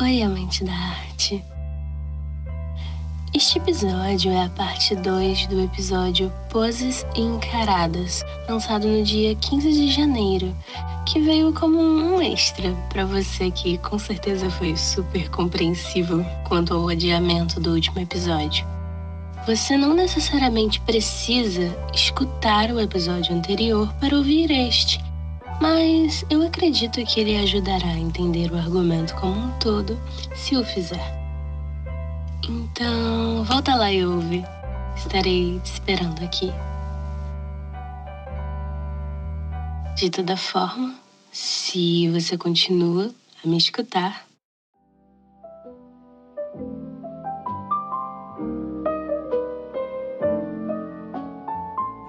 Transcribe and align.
Oi, 0.00 0.22
amante 0.22 0.64
da 0.64 0.72
arte. 0.72 1.44
Este 3.34 3.58
episódio 3.58 4.32
é 4.32 4.46
a 4.46 4.48
parte 4.48 4.96
2 4.96 5.48
do 5.48 5.62
episódio 5.62 6.32
Poses 6.48 7.04
e 7.14 7.20
Encaradas, 7.20 8.24
lançado 8.48 8.88
no 8.88 9.04
dia 9.04 9.34
15 9.34 9.70
de 9.70 9.92
janeiro, 9.92 10.56
que 11.04 11.20
veio 11.20 11.52
como 11.52 11.78
um 11.78 12.22
extra 12.22 12.72
para 12.88 13.04
você 13.04 13.50
que 13.50 13.76
com 13.78 13.98
certeza 13.98 14.48
foi 14.48 14.74
super 14.78 15.28
compreensivo 15.28 16.24
quanto 16.48 16.72
ao 16.72 16.88
adiamento 16.88 17.60
do 17.60 17.72
último 17.74 18.00
episódio. 18.00 18.66
Você 19.46 19.76
não 19.76 19.92
necessariamente 19.92 20.80
precisa 20.80 21.76
escutar 21.92 22.70
o 22.70 22.80
episódio 22.80 23.36
anterior 23.36 23.92
para 24.00 24.16
ouvir 24.16 24.50
este, 24.50 24.98
mas 25.62 26.24
eu 26.28 26.44
acredito 26.44 27.04
que 27.04 27.20
ele 27.20 27.36
ajudará 27.36 27.86
a 27.86 27.96
entender 27.96 28.50
o 28.50 28.56
argumento 28.56 29.14
como 29.14 29.32
um 29.32 29.58
todo 29.60 29.96
se 30.34 30.56
o 30.56 30.64
fizer. 30.64 31.22
Então, 32.42 33.44
volta 33.44 33.76
lá 33.76 33.92
e 33.92 34.04
ouve. 34.04 34.44
Estarei 34.96 35.60
te 35.60 35.74
esperando 35.74 36.20
aqui. 36.24 36.52
De 39.94 40.10
toda 40.10 40.36
forma, 40.36 40.96
se 41.30 42.10
você 42.10 42.36
continua 42.36 43.14
a 43.44 43.48
me 43.48 43.56
escutar, 43.56 44.26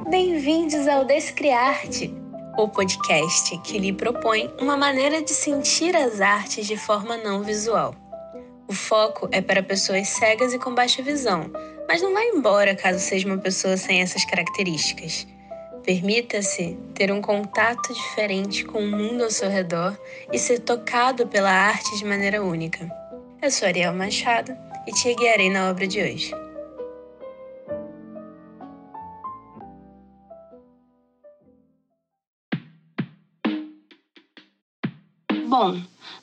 Bem-vindos 0.09 0.87
ao 0.87 1.05
Descriarte, 1.05 2.22
o 2.57 2.67
podcast 2.67 3.57
que 3.59 3.79
lhe 3.79 3.91
propõe 3.91 4.53
uma 4.59 4.77
maneira 4.77 5.21
de 5.21 5.31
sentir 5.31 5.95
as 5.95 6.21
artes 6.21 6.67
de 6.67 6.77
forma 6.77 7.17
não 7.17 7.41
visual. 7.41 7.95
O 8.67 8.73
foco 8.73 9.27
é 9.31 9.41
para 9.41 9.63
pessoas 9.63 10.07
cegas 10.07 10.53
e 10.53 10.59
com 10.59 10.73
baixa 10.73 11.01
visão, 11.01 11.51
mas 11.87 12.01
não 12.01 12.13
vai 12.13 12.27
embora 12.29 12.75
caso 12.75 12.99
seja 12.99 13.27
uma 13.27 13.37
pessoa 13.37 13.75
sem 13.75 14.01
essas 14.01 14.23
características. 14.25 15.27
Permita-se 15.83 16.77
ter 16.93 17.11
um 17.11 17.21
contato 17.21 17.93
diferente 17.93 18.63
com 18.63 18.79
o 18.79 18.87
mundo 18.87 19.23
ao 19.23 19.31
seu 19.31 19.49
redor 19.49 19.97
e 20.31 20.39
ser 20.39 20.59
tocado 20.59 21.27
pela 21.27 21.51
arte 21.51 21.97
de 21.97 22.05
maneira 22.05 22.41
única. 22.41 22.89
Eu 23.41 23.51
sou 23.51 23.67
Ariel 23.67 23.93
Machado 23.93 24.55
e 24.87 24.91
te 24.91 25.13
guiarei 25.15 25.49
na 25.49 25.69
obra 25.69 25.85
de 25.85 26.01
hoje. 26.01 26.33
Bom, 35.55 35.79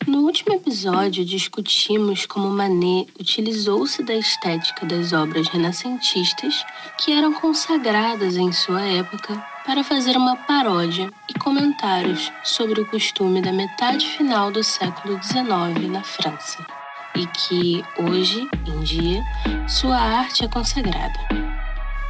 no 0.09 0.23
último 0.23 0.57
episódio 0.57 1.25
discutimos 1.25 2.27
como 2.27 2.51
Manet 2.51 3.07
utilizou-se 3.17 4.03
da 4.03 4.13
estética 4.13 4.85
das 4.85 5.13
obras 5.13 5.47
renascentistas 5.47 6.67
que 6.99 7.13
eram 7.13 7.33
consagradas 7.35 8.37
em 8.37 8.51
sua 8.51 8.83
época 8.83 9.41
para 9.65 9.85
fazer 9.85 10.17
uma 10.17 10.35
paródia 10.35 11.09
e 11.29 11.39
comentários 11.39 12.33
sobre 12.43 12.81
o 12.81 12.87
costume 12.87 13.41
da 13.41 13.53
metade 13.53 14.05
final 14.05 14.51
do 14.51 14.65
século 14.65 15.23
XIX 15.23 15.89
na 15.89 16.03
França, 16.03 16.67
e 17.15 17.25
que 17.29 17.85
hoje 18.01 18.49
em 18.67 18.81
dia 18.81 19.23
sua 19.69 19.97
arte 19.97 20.45
é 20.45 20.49
consagrada. 20.49 21.21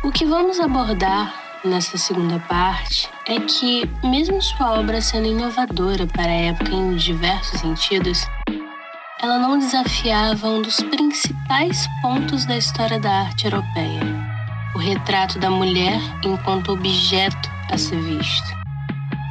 O 0.03 0.11
que 0.11 0.25
vamos 0.25 0.59
abordar 0.59 1.50
nessa 1.65 1.99
segunda 1.99 2.39
parte 2.41 3.09
é 3.27 3.39
que, 3.41 3.89
mesmo 4.03 4.41
sua 4.41 4.81
obra 4.81 5.01
sendo 5.01 5.29
inovadora 5.29 6.07
para 6.07 6.31
a 6.31 6.35
época 6.35 6.71
em 6.73 6.97
diversos 6.97 7.61
sentidos, 7.61 8.27
ela 9.21 9.39
não 9.39 9.59
desafiava 9.59 10.49
um 10.49 10.63
dos 10.63 10.77
principais 10.85 11.87
pontos 12.01 12.47
da 12.47 12.57
história 12.57 12.99
da 12.99 13.21
arte 13.21 13.45
europeia: 13.45 14.01
o 14.75 14.79
retrato 14.79 15.39
da 15.39 15.51
mulher 15.51 16.01
enquanto 16.25 16.73
objeto 16.73 17.51
a 17.71 17.77
ser 17.77 18.01
visto. 18.01 18.61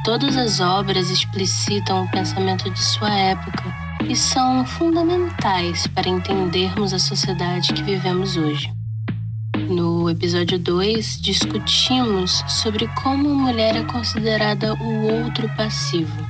Todas 0.04 0.36
as 0.36 0.60
obras 0.60 1.10
explicitam 1.10 2.04
o 2.04 2.10
pensamento 2.10 2.70
de 2.70 2.78
sua 2.78 3.12
época 3.12 3.64
e 4.08 4.16
são 4.16 4.64
fundamentais 4.64 5.86
para 5.88 6.08
entendermos 6.08 6.94
a 6.94 6.98
sociedade 6.98 7.72
que 7.74 7.82
vivemos 7.82 8.36
hoje. 8.36 8.79
No 10.10 10.16
episódio 10.16 10.58
2, 10.58 11.20
discutimos 11.20 12.42
sobre 12.48 12.88
como 13.00 13.30
a 13.30 13.32
mulher 13.32 13.76
é 13.76 13.84
considerada 13.84 14.74
o 14.74 15.24
outro 15.24 15.48
passivo. 15.50 16.28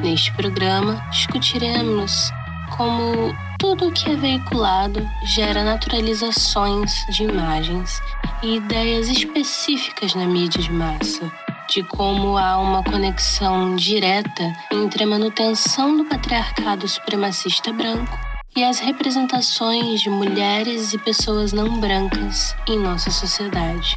Neste 0.00 0.32
programa, 0.32 1.06
discutiremos 1.10 2.30
como 2.74 3.36
tudo 3.58 3.88
o 3.88 3.92
que 3.92 4.10
é 4.10 4.16
veiculado 4.16 5.06
gera 5.26 5.62
naturalizações 5.62 7.04
de 7.10 7.24
imagens 7.24 8.00
e 8.42 8.56
ideias 8.56 9.10
específicas 9.10 10.14
na 10.14 10.24
mídia 10.24 10.62
de 10.62 10.72
massa, 10.72 11.30
de 11.68 11.82
como 11.82 12.38
há 12.38 12.58
uma 12.58 12.82
conexão 12.84 13.76
direta 13.76 14.50
entre 14.72 15.04
a 15.04 15.06
manutenção 15.06 15.98
do 15.98 16.06
patriarcado 16.06 16.88
supremacista 16.88 17.70
branco 17.70 18.33
e 18.56 18.62
as 18.62 18.78
representações 18.78 20.00
de 20.00 20.08
mulheres 20.08 20.92
e 20.92 20.98
pessoas 20.98 21.52
não 21.52 21.80
brancas 21.80 22.54
em 22.68 22.78
nossa 22.78 23.10
sociedade. 23.10 23.96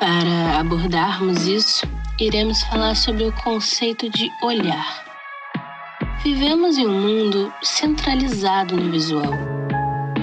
Para 0.00 0.58
abordarmos 0.58 1.46
isso, 1.46 1.86
iremos 2.18 2.62
falar 2.64 2.96
sobre 2.96 3.24
o 3.24 3.32
conceito 3.32 4.10
de 4.10 4.28
olhar. 4.42 5.04
Vivemos 6.24 6.76
em 6.76 6.86
um 6.86 7.00
mundo 7.00 7.52
centralizado 7.62 8.76
no 8.76 8.90
visual. 8.90 9.32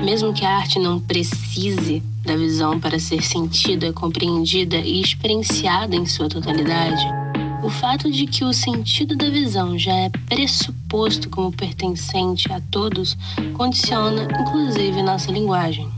Mesmo 0.04 0.34
que 0.34 0.46
a 0.46 0.58
arte 0.58 0.80
não 0.80 1.00
precise 1.00 2.04
da 2.26 2.36
visão 2.36 2.80
para 2.80 3.00
ser 3.00 3.22
sentida, 3.22 3.94
compreendida 3.94 4.78
e 4.78 5.02
experienciada 5.02 5.96
em 5.96 6.06
sua 6.06 6.28
totalidade, 6.28 7.19
o 7.62 7.70
fato 7.70 8.10
de 8.10 8.26
que 8.26 8.44
o 8.44 8.54
sentido 8.54 9.16
da 9.16 9.30
visão 9.30 9.78
já 9.78 9.94
é 9.94 10.10
pressuposto 10.28 11.30
como 11.30 11.52
pertencente 11.52 12.52
a 12.52 12.62
todos 12.72 13.18
condiciona, 13.56 14.28
inclusive, 14.40 15.02
nossa 15.02 15.32
linguagem. 15.32 15.90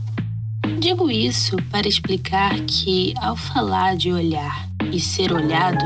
Digo 0.80 1.10
isso 1.10 1.56
para 1.70 1.86
explicar 1.86 2.58
que, 2.62 3.14
ao 3.20 3.36
falar 3.36 3.96
de 3.96 4.12
olhar 4.12 4.68
e 4.92 4.98
ser 4.98 5.32
olhado, 5.32 5.84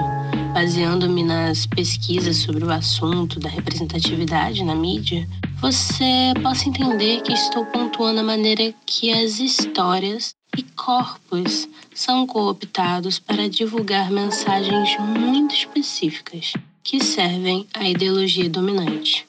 baseando-me 0.55 1.23
nas 1.23 1.67
pesquisas 1.67 2.39
sobre 2.39 2.65
o 2.65 2.73
assunto 2.73 3.39
da 3.39 3.49
representatividade 3.49 4.65
na 4.65 4.75
mídia, 4.75 5.29
você 5.61 6.33
possa 6.43 6.69
entender 6.69 7.21
que 7.23 7.33
estou 7.33 7.65
pontuando 7.67 8.21
a 8.21 8.25
maneira 8.25 8.73
que 8.87 9.13
as 9.13 9.39
histórias 9.39 10.36
e 10.57 10.63
corpos 10.63 11.69
são 11.95 12.27
cooptados 12.27 13.19
para 13.19 13.49
divulgar 13.49 14.11
mensagens 14.11 14.97
muito 14.99 15.55
específicas 15.55 16.53
que 16.83 17.03
servem 17.03 17.67
à 17.75 17.89
ideologia 17.89 18.49
dominante. 18.49 19.27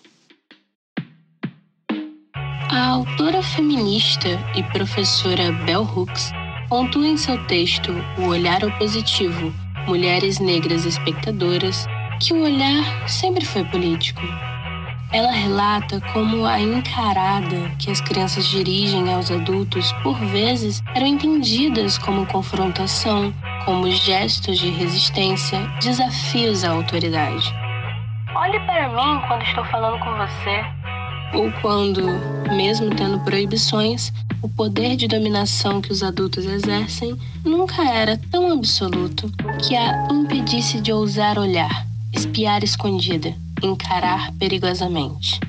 A 2.69 2.89
autora 2.89 3.41
feminista 3.41 4.29
e 4.55 4.63
professora 4.71 5.51
Bell 5.65 5.83
Hooks 5.83 6.31
pontua 6.69 7.07
em 7.07 7.17
seu 7.17 7.43
texto 7.47 7.91
O 8.17 8.27
Olhar 8.27 8.63
Opositivo 8.63 9.53
Mulheres 9.87 10.39
Negras 10.39 10.85
Espectadoras 10.85 11.85
que 12.21 12.33
o 12.33 12.41
olhar 12.41 13.07
sempre 13.07 13.45
foi 13.45 13.63
político 13.65 14.21
ela 15.11 15.31
relata 15.31 16.01
como 16.11 16.45
a 16.45 16.59
encarada 16.59 17.69
que 17.79 17.89
as 17.89 18.01
crianças 18.01 18.45
dirigem 18.47 19.13
aos 19.13 19.31
adultos 19.31 19.91
por 20.03 20.17
vezes 20.25 20.83
eram 20.93 21.07
entendidas 21.07 21.97
como 21.97 22.25
confrontação, 22.25 23.33
como 23.63 23.89
gestos 23.89 24.59
de 24.59 24.69
resistência, 24.69 25.59
desafios 25.81 26.63
à 26.63 26.71
autoridade. 26.71 27.53
Olhe 28.35 28.59
para 28.61 28.89
mim 28.89 29.21
quando 29.27 29.43
estou 29.43 29.65
falando 29.65 29.97
com 29.99 30.11
você. 30.17 30.65
Ou 31.33 31.51
quando, 31.61 32.03
mesmo 32.53 32.93
tendo 32.95 33.19
proibições, 33.21 34.13
o 34.41 34.49
poder 34.49 34.95
de 34.95 35.07
dominação 35.07 35.81
que 35.81 35.91
os 35.91 36.03
adultos 36.03 36.45
exercem 36.45 37.17
nunca 37.43 37.83
era 37.83 38.19
tão 38.29 38.51
absoluto 38.51 39.31
que 39.65 39.75
a 39.75 40.07
impedisse 40.11 40.79
de 40.81 40.91
ousar 40.91 41.39
olhar, 41.39 41.85
espiar 42.13 42.63
escondida 42.63 43.35
encarar 43.63 44.31
perigosamente. 44.33 45.39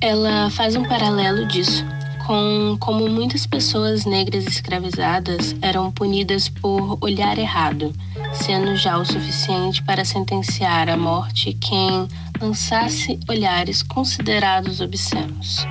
Ela 0.00 0.50
faz 0.50 0.76
um 0.76 0.84
paralelo 0.84 1.46
disso 1.46 1.84
com 2.26 2.76
como 2.78 3.08
muitas 3.08 3.46
pessoas 3.46 4.04
negras 4.04 4.46
escravizadas 4.46 5.54
eram 5.60 5.90
punidas 5.90 6.48
por 6.48 6.98
olhar 7.00 7.38
errado, 7.38 7.92
sendo 8.32 8.76
já 8.76 8.96
o 8.96 9.04
suficiente 9.04 9.82
para 9.82 10.04
sentenciar 10.04 10.88
à 10.88 10.96
morte 10.96 11.52
quem 11.54 12.08
lançasse 12.40 13.18
olhares 13.28 13.82
considerados 13.82 14.80
obscenos. 14.80 15.66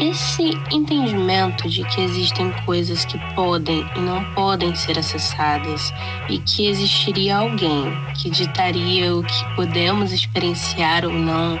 Esse 0.00 0.58
entendimento 0.72 1.68
de 1.68 1.84
que 1.84 2.00
existem 2.00 2.50
coisas 2.64 3.04
que 3.04 3.18
podem 3.34 3.86
e 3.94 3.98
não 4.00 4.24
podem 4.32 4.74
ser 4.74 4.98
acessadas 4.98 5.92
e 6.30 6.38
que 6.38 6.66
existiria 6.66 7.36
alguém 7.36 7.84
que 8.14 8.30
ditaria 8.30 9.14
o 9.14 9.22
que 9.22 9.54
podemos 9.54 10.10
experienciar 10.10 11.04
ou 11.04 11.12
não 11.12 11.60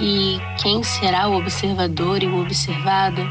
e 0.00 0.38
quem 0.62 0.84
será 0.84 1.26
o 1.26 1.36
observador 1.36 2.22
e 2.22 2.28
o 2.28 2.40
observado 2.40 3.22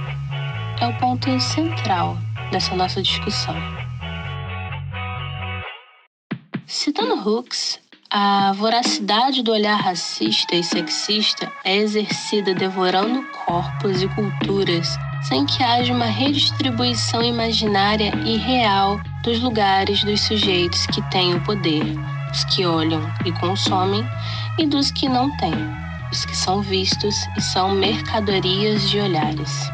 é 0.82 0.88
o 0.88 0.98
ponto 1.00 1.40
central 1.40 2.18
dessa 2.52 2.76
nossa 2.76 3.02
discussão. 3.02 3.56
Citando 6.68 7.16
Hooks, 7.16 7.80
a 8.12 8.54
voracidade 8.54 9.44
do 9.44 9.52
olhar 9.52 9.76
racista 9.76 10.56
e 10.56 10.64
sexista 10.64 11.52
é 11.64 11.78
exercida 11.78 12.56
devorando 12.56 13.24
corpos 13.46 14.02
e 14.02 14.08
culturas 14.08 14.98
sem 15.22 15.46
que 15.46 15.62
haja 15.62 15.94
uma 15.94 16.08
redistribuição 16.08 17.22
imaginária 17.22 18.12
e 18.26 18.38
real 18.38 19.00
dos 19.22 19.40
lugares 19.42 20.04
dos 20.04 20.22
sujeitos 20.22 20.88
que 20.88 21.08
têm 21.12 21.36
o 21.36 21.44
poder, 21.44 21.84
os 22.32 22.44
que 22.46 22.66
olham 22.66 23.02
e 23.26 23.32
consomem, 23.34 24.04
e 24.58 24.66
dos 24.66 24.92
que 24.92 25.08
não 25.08 25.30
têm, 25.38 25.54
os 26.12 26.26
que 26.26 26.36
são 26.36 26.62
vistos 26.62 27.16
e 27.38 27.42
são 27.42 27.76
mercadorias 27.76 28.90
de 28.90 29.00
olhares. 29.00 29.70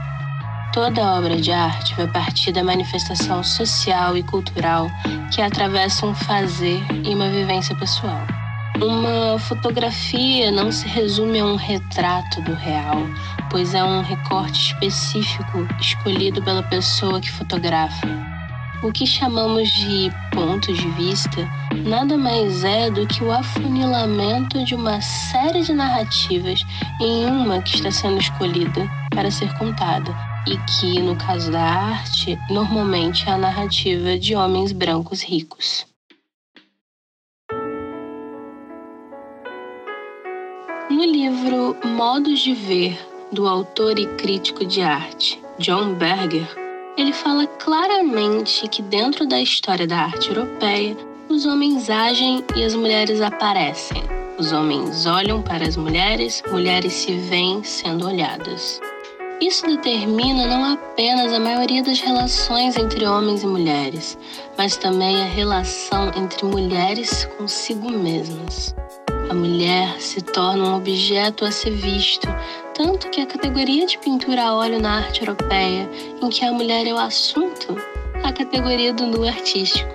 Toda 0.76 1.14
obra 1.14 1.38
de 1.38 1.54
arte 1.54 1.96
vai 1.96 2.06
partir 2.06 2.52
da 2.52 2.62
manifestação 2.62 3.42
social 3.42 4.18
e 4.18 4.24
cultural 4.24 4.92
que 5.34 5.42
atravessa 5.42 6.06
um 6.06 6.14
fazer 6.14 6.86
e 7.06 7.16
uma 7.16 7.30
vivência 7.30 7.74
pessoal. 7.78 8.20
Uma 8.82 9.40
fotografia 9.40 10.52
não 10.52 10.74
se 10.74 10.86
resume 10.86 11.40
a 11.40 11.46
um 11.46 11.56
retrato 11.56 12.42
do 12.42 12.54
real, 12.56 13.08
pois 13.50 13.74
é 13.74 13.82
um 13.82 14.02
recorte 14.02 14.74
específico 14.74 15.66
escolhido 15.80 16.44
pela 16.44 16.62
pessoa 16.64 17.22
que 17.22 17.32
fotografa. 17.32 18.06
O 18.84 18.92
que 18.92 19.08
chamamos 19.08 19.70
de 19.70 20.12
ponto 20.34 20.74
de 20.74 20.90
vista 20.90 21.50
nada 21.86 22.18
mais 22.18 22.66
é 22.66 22.92
do 22.92 23.08
que 23.08 23.24
o 23.24 23.32
afunilamento 23.32 24.62
de 24.66 24.76
uma 24.76 25.00
série 25.00 25.62
de 25.62 25.74
narrativas 25.74 26.66
em 27.00 27.28
uma 27.28 27.62
que 27.62 27.78
está 27.78 27.90
sendo 27.90 28.20
escolhida 28.20 28.86
para 29.12 29.32
ser 29.32 29.58
contada, 29.58 30.14
e 30.48 30.58
que, 30.58 31.00
no 31.00 31.16
caso 31.16 31.52
da 31.52 31.62
arte, 31.62 32.38
normalmente 32.50 33.28
é 33.28 33.32
a 33.32 33.38
narrativa 33.38 34.18
de 34.18 34.36
homens 34.36 34.72
brancos 34.72 35.24
ricos. 35.24 35.86
No 40.90 41.04
livro 41.04 41.76
Modos 41.84 42.40
de 42.40 42.54
Ver, 42.54 42.98
do 43.32 43.48
autor 43.48 43.98
e 43.98 44.06
crítico 44.16 44.64
de 44.66 44.82
arte 44.82 45.42
John 45.60 45.96
Berger, 45.96 46.48
ele 46.98 47.12
fala 47.12 47.48
claramente 47.48 48.68
que 48.68 48.82
dentro 48.82 49.28
da 49.28 49.42
história 49.42 49.88
da 49.88 49.98
arte 49.98 50.30
europeia, 50.30 50.96
os 51.28 51.46
homens 51.46 51.90
agem 51.90 52.44
e 52.56 52.64
as 52.64 52.76
mulheres 52.76 53.20
aparecem. 53.20 54.02
Os 54.38 54.52
homens 54.52 55.06
olham 55.06 55.42
para 55.42 55.68
as 55.68 55.76
mulheres, 55.76 56.44
mulheres 56.52 56.94
se 56.94 57.14
veem 57.14 57.64
sendo 57.64 58.06
olhadas. 58.06 58.80
Isso 59.42 59.66
determina 59.68 60.48
não 60.48 60.64
apenas 60.74 61.34
a 61.34 61.40
maioria 61.40 61.84
das 61.84 62.00
relações 62.00 62.78
entre 62.78 63.06
homens 63.06 63.44
e 63.44 63.48
mulheres, 63.48 64.18
mas 64.58 64.78
também 64.78 65.22
a 65.22 65.26
relação 65.26 66.10
entre 66.16 66.46
mulheres 66.46 67.26
consigo 67.38 67.92
mesmas. 67.92 68.74
A 69.30 69.34
mulher 69.34 70.00
se 70.00 70.22
torna 70.22 70.64
um 70.64 70.78
objeto 70.78 71.44
a 71.44 71.52
ser 71.52 71.72
visto, 71.72 72.28
tanto 72.74 73.10
que 73.10 73.20
a 73.20 73.26
categoria 73.26 73.86
de 73.86 73.98
pintura 73.98 74.42
a 74.42 74.56
óleo 74.56 74.80
na 74.80 75.00
arte 75.00 75.22
europeia, 75.22 75.90
em 76.22 76.30
que 76.30 76.46
a 76.46 76.54
mulher 76.54 76.88
é 76.88 76.94
o 76.94 76.98
assunto, 76.98 77.76
é 78.24 78.28
a 78.28 78.32
categoria 78.32 78.94
do 78.94 79.06
nu 79.06 79.28
artístico. 79.28 79.94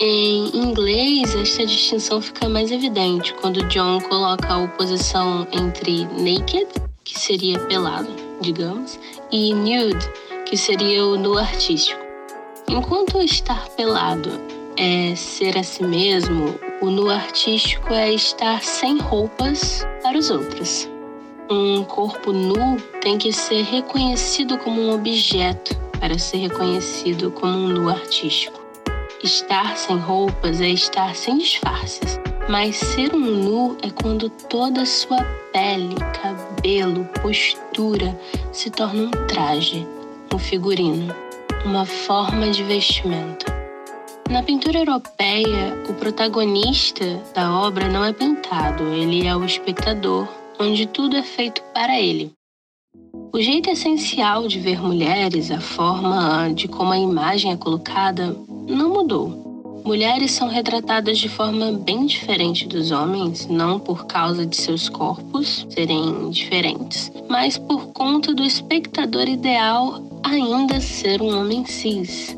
Em 0.00 0.56
inglês, 0.56 1.34
esta 1.34 1.66
distinção 1.66 2.22
fica 2.22 2.48
mais 2.48 2.70
evidente 2.70 3.34
quando 3.34 3.66
John 3.68 4.00
coloca 4.00 4.48
a 4.48 4.58
oposição 4.58 5.46
entre 5.52 6.06
naked, 6.06 6.68
que 7.04 7.18
seria 7.18 7.58
pelado, 7.58 8.27
digamos, 8.40 8.98
e 9.30 9.54
nude, 9.54 10.08
que 10.46 10.56
seria 10.56 11.04
o 11.04 11.16
nu 11.16 11.36
artístico. 11.36 12.00
Enquanto 12.68 13.20
estar 13.22 13.68
pelado 13.70 14.30
é 14.76 15.14
ser 15.16 15.56
a 15.58 15.62
si 15.62 15.82
mesmo, 15.82 16.58
o 16.80 16.90
nu 16.90 17.10
artístico 17.10 17.92
é 17.92 18.12
estar 18.12 18.62
sem 18.62 18.98
roupas 18.98 19.86
para 20.02 20.18
os 20.18 20.30
outros. 20.30 20.88
Um 21.50 21.82
corpo 21.82 22.32
nu 22.32 22.76
tem 23.00 23.16
que 23.16 23.32
ser 23.32 23.62
reconhecido 23.64 24.58
como 24.58 24.80
um 24.82 24.94
objeto 24.94 25.74
para 25.98 26.18
ser 26.18 26.38
reconhecido 26.38 27.30
como 27.30 27.54
um 27.54 27.68
nu 27.68 27.88
artístico. 27.88 28.60
Estar 29.22 29.76
sem 29.76 29.96
roupas 29.96 30.60
é 30.60 30.68
estar 30.68 31.14
sem 31.16 31.38
disfarces, 31.38 32.20
mas 32.48 32.76
ser 32.76 33.14
um 33.14 33.18
nu 33.18 33.76
é 33.82 33.90
quando 33.90 34.30
toda 34.30 34.82
a 34.82 34.86
sua 34.86 35.24
pele, 35.52 35.96
cabelo, 36.22 36.47
postura 37.22 38.18
se 38.52 38.70
torna 38.70 39.04
um 39.04 39.10
traje, 39.26 39.86
um 40.32 40.38
figurino, 40.38 41.14
uma 41.64 41.84
forma 41.84 42.50
de 42.50 42.62
vestimento. 42.62 43.46
Na 44.30 44.42
pintura 44.42 44.78
europeia, 44.78 45.74
o 45.88 45.94
protagonista 45.94 47.04
da 47.34 47.52
obra 47.52 47.88
não 47.88 48.04
é 48.04 48.12
pintado, 48.12 48.84
ele 48.88 49.26
é 49.26 49.34
o 49.34 49.44
espectador, 49.44 50.28
onde 50.58 50.86
tudo 50.86 51.16
é 51.16 51.22
feito 51.22 51.62
para 51.72 51.98
ele. 51.98 52.32
O 53.32 53.40
jeito 53.40 53.70
essencial 53.70 54.48
de 54.48 54.58
ver 54.58 54.80
mulheres, 54.80 55.50
a 55.50 55.60
forma 55.60 56.52
de 56.52 56.66
como 56.66 56.92
a 56.92 56.98
imagem 56.98 57.52
é 57.52 57.56
colocada, 57.56 58.36
não 58.66 58.90
mudou. 58.90 59.47
Mulheres 59.88 60.32
são 60.32 60.48
retratadas 60.48 61.16
de 61.16 61.30
forma 61.30 61.72
bem 61.72 62.04
diferente 62.04 62.68
dos 62.68 62.90
homens, 62.90 63.46
não 63.46 63.80
por 63.80 64.04
causa 64.04 64.44
de 64.44 64.54
seus 64.54 64.86
corpos 64.86 65.66
serem 65.70 66.28
diferentes, 66.28 67.10
mas 67.26 67.56
por 67.56 67.86
conta 67.94 68.34
do 68.34 68.44
espectador 68.44 69.26
ideal 69.26 70.02
ainda 70.22 70.78
ser 70.78 71.22
um 71.22 71.40
homem 71.40 71.64
cis. 71.64 72.36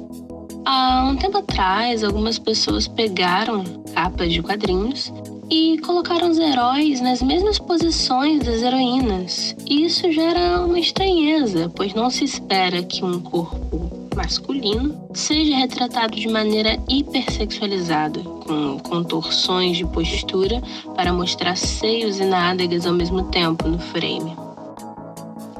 Há 0.64 1.05
um 1.11 1.17
tempo 1.17 1.38
atrás, 1.38 2.05
algumas 2.05 2.38
pessoas 2.38 2.87
pegaram 2.87 3.64
capas 3.97 4.32
de 4.32 4.41
quadrinhos 4.41 5.12
e 5.50 5.76
colocaram 5.79 6.31
os 6.31 6.38
heróis 6.38 7.00
nas 7.00 7.20
mesmas 7.20 7.58
posições 7.58 8.44
das 8.44 8.62
heroínas. 8.62 9.56
E 9.69 9.87
isso 9.87 10.12
gera 10.12 10.64
uma 10.64 10.79
estranheza, 10.79 11.69
pois 11.75 11.94
não 11.94 12.11
se 12.11 12.23
espera 12.23 12.81
que 12.85 13.05
um 13.05 13.19
corpo 13.20 13.89
masculino 14.16 15.08
seja 15.14 15.56
retratado 15.56 16.16
de 16.16 16.28
maneira 16.28 16.78
hipersexualizada, 16.88 18.20
com 18.20 18.78
contorções 18.80 19.76
de 19.76 19.86
postura 19.86 20.62
para 20.94 21.12
mostrar 21.12 21.56
seios 21.56 22.18
e 22.18 22.25
nádegas 22.25 22.87
ao 22.87 22.92
mesmo 22.92 23.25
tempo 23.25 23.68
no 23.68 23.78
frame. 23.78 24.37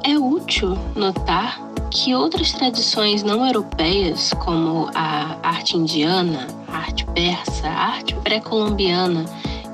É 0.03 0.17
útil 0.17 0.77
notar 0.95 1.61
que 1.91 2.15
outras 2.15 2.51
tradições 2.53 3.21
não 3.21 3.45
europeias, 3.45 4.31
como 4.43 4.89
a 4.95 5.37
arte 5.43 5.77
indiana, 5.77 6.47
a 6.67 6.77
arte 6.77 7.05
persa, 7.07 7.67
a 7.67 7.87
arte 7.95 8.15
pré-colombiana 8.15 9.25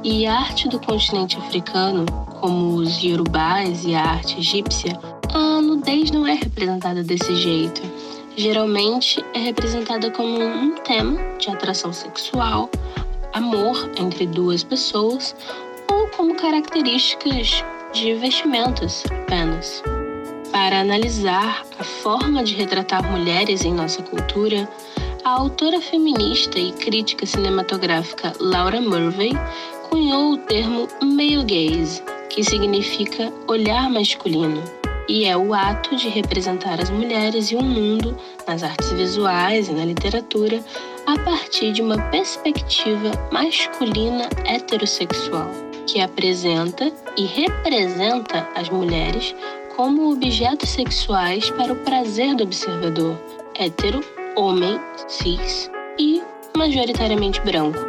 e 0.03 0.25
a 0.25 0.39
arte 0.39 0.67
do 0.67 0.79
continente 0.79 1.37
africano, 1.37 2.05
como 2.39 2.75
os 2.75 3.01
yorubás 3.01 3.85
e 3.85 3.95
a 3.95 4.03
arte 4.03 4.39
egípcia, 4.39 4.99
a 5.33 5.61
nudez 5.61 6.11
não 6.11 6.25
é 6.25 6.33
representada 6.33 7.03
desse 7.03 7.35
jeito 7.35 7.96
geralmente 8.37 9.25
é 9.33 9.39
representada 9.39 10.11
como 10.11 10.39
um 10.39 10.75
tema 10.75 11.19
de 11.39 11.49
atração 11.49 11.91
sexual, 11.91 12.69
amor 13.33 13.91
entre 13.97 14.27
duas 14.27 14.63
pessoas 14.63 15.35
ou 15.91 16.07
como 16.09 16.35
características 16.35 17.63
de 17.91 18.13
vestimentas 18.13 19.03
apenas. 19.09 19.81
Para 20.51 20.81
analisar 20.81 21.65
a 21.79 21.83
forma 21.83 22.43
de 22.43 22.53
retratar 22.53 23.03
mulheres 23.11 23.65
em 23.65 23.73
nossa 23.73 24.03
cultura, 24.03 24.69
a 25.23 25.31
autora 25.31 25.81
feminista 25.81 26.59
e 26.59 26.71
crítica 26.73 27.25
cinematográfica 27.25 28.33
Laura 28.39 28.79
Murphy 28.79 29.31
cunhou 29.89 30.33
o 30.33 30.37
termo 30.37 30.87
male 31.01 31.43
gaze, 31.43 32.03
que 32.29 32.43
significa 32.43 33.33
olhar 33.47 33.89
masculino 33.89 34.76
e 35.07 35.25
é 35.25 35.37
o 35.37 35.53
ato 35.53 35.95
de 35.95 36.09
representar 36.09 36.81
as 36.81 36.89
mulheres 36.89 37.51
e 37.51 37.55
o 37.55 37.63
mundo 37.63 38.17
nas 38.45 38.63
artes 38.63 38.91
visuais 38.91 39.69
e 39.69 39.73
na 39.73 39.85
literatura 39.85 40.63
a 41.05 41.17
partir 41.19 41.71
de 41.71 41.81
uma 41.81 41.97
perspectiva 42.09 43.11
masculina 43.31 44.27
heterossexual, 44.45 45.49
que 45.85 46.01
apresenta 46.01 46.91
e 47.15 47.25
representa 47.25 48.47
as 48.55 48.69
mulheres 48.69 49.33
como 49.75 50.11
objetos 50.11 50.69
sexuais 50.69 51.49
para 51.51 51.71
o 51.71 51.75
prazer 51.77 52.35
do 52.35 52.43
observador, 52.43 53.17
hétero, 53.55 54.01
homem, 54.35 54.79
cis 55.07 55.71
e 55.97 56.21
majoritariamente 56.55 57.39
branco. 57.41 57.79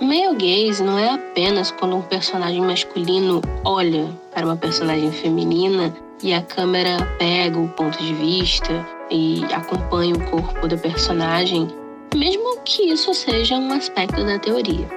Male 0.00 0.34
gaze 0.34 0.82
não 0.82 0.98
é 0.98 1.08
apenas 1.08 1.70
quando 1.70 1.96
um 1.96 2.02
personagem 2.02 2.60
masculino 2.60 3.40
olha 3.64 4.12
para 4.34 4.44
uma 4.44 4.56
personagem 4.56 5.12
feminina 5.12 5.94
e 6.22 6.34
a 6.34 6.42
câmera 6.42 7.04
pega 7.18 7.58
o 7.58 7.68
ponto 7.68 7.96
de 7.98 8.12
vista 8.14 8.86
e 9.10 9.44
acompanha 9.52 10.14
o 10.14 10.30
corpo 10.30 10.66
da 10.66 10.76
personagem, 10.76 11.68
mesmo 12.14 12.58
que 12.64 12.90
isso 12.90 13.14
seja 13.14 13.56
um 13.56 13.72
aspecto 13.72 14.24
da 14.24 14.38
teoria. 14.38 14.88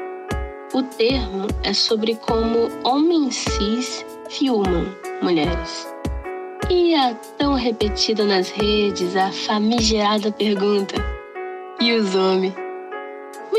O 0.73 0.83
termo 0.83 1.47
é 1.63 1.73
sobre 1.73 2.15
como 2.15 2.69
homens 2.83 3.35
cis 3.35 4.05
filmam 4.29 4.85
mulheres. 5.21 5.87
E 6.69 6.93
a 6.95 7.13
tão 7.37 7.53
repetida 7.53 8.25
nas 8.25 8.49
redes 8.49 9.15
a 9.15 9.31
famigerada 9.31 10.31
pergunta: 10.31 10.95
e 11.79 11.93
os 11.93 12.13
homens? 12.15 12.66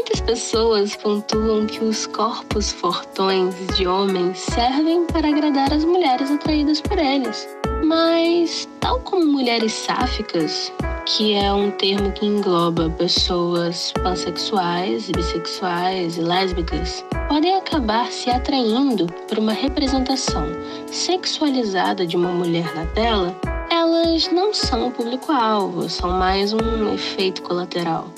Muitas 0.08 0.20
pessoas 0.22 0.96
pontuam 0.96 1.66
que 1.66 1.84
os 1.84 2.06
corpos 2.06 2.72
fortões 2.72 3.54
de 3.76 3.86
homens 3.86 4.38
servem 4.38 5.04
para 5.04 5.28
agradar 5.28 5.70
as 5.70 5.84
mulheres 5.84 6.30
atraídas 6.30 6.80
por 6.80 6.98
eles. 6.98 7.46
Mas, 7.84 8.66
tal 8.80 9.00
como 9.00 9.26
mulheres 9.26 9.70
sáficas, 9.70 10.72
que 11.04 11.34
é 11.34 11.52
um 11.52 11.70
termo 11.72 12.10
que 12.12 12.24
engloba 12.24 12.88
pessoas 12.88 13.92
pansexuais, 14.02 15.10
bissexuais 15.10 16.16
e 16.16 16.22
lésbicas, 16.22 17.04
podem 17.28 17.54
acabar 17.56 18.10
se 18.10 18.30
atraindo 18.30 19.08
por 19.28 19.38
uma 19.38 19.52
representação 19.52 20.46
sexualizada 20.86 22.06
de 22.06 22.16
uma 22.16 22.32
mulher 22.32 22.74
na 22.74 22.86
tela, 22.86 23.36
elas 23.70 24.32
não 24.32 24.54
são 24.54 24.88
o 24.88 24.90
público-alvo, 24.90 25.86
são 25.86 26.12
mais 26.12 26.54
um 26.54 26.94
efeito 26.94 27.42
colateral. 27.42 28.08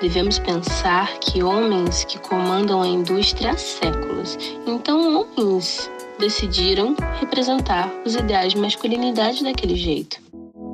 Devemos 0.00 0.38
pensar 0.38 1.18
que 1.18 1.42
homens 1.42 2.04
que 2.04 2.18
comandam 2.18 2.80
a 2.80 2.88
indústria 2.88 3.50
há 3.50 3.56
séculos, 3.56 4.38
então 4.66 5.26
homens 5.36 5.90
decidiram 6.18 6.96
representar 7.18 7.92
os 8.06 8.14
ideais 8.14 8.54
de 8.54 8.58
masculinidade 8.58 9.44
daquele 9.44 9.76
jeito. 9.76 10.18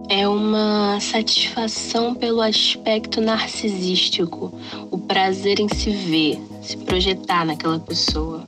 É 0.08 0.28
uma 0.28 1.00
satisfação 1.00 2.14
pelo 2.14 2.40
aspecto 2.40 3.20
narcisístico, 3.20 4.54
o 4.92 4.98
prazer 4.98 5.58
em 5.58 5.68
se 5.68 5.90
ver, 5.90 6.40
se 6.62 6.76
projetar 6.76 7.44
naquela 7.44 7.80
pessoa. 7.80 8.44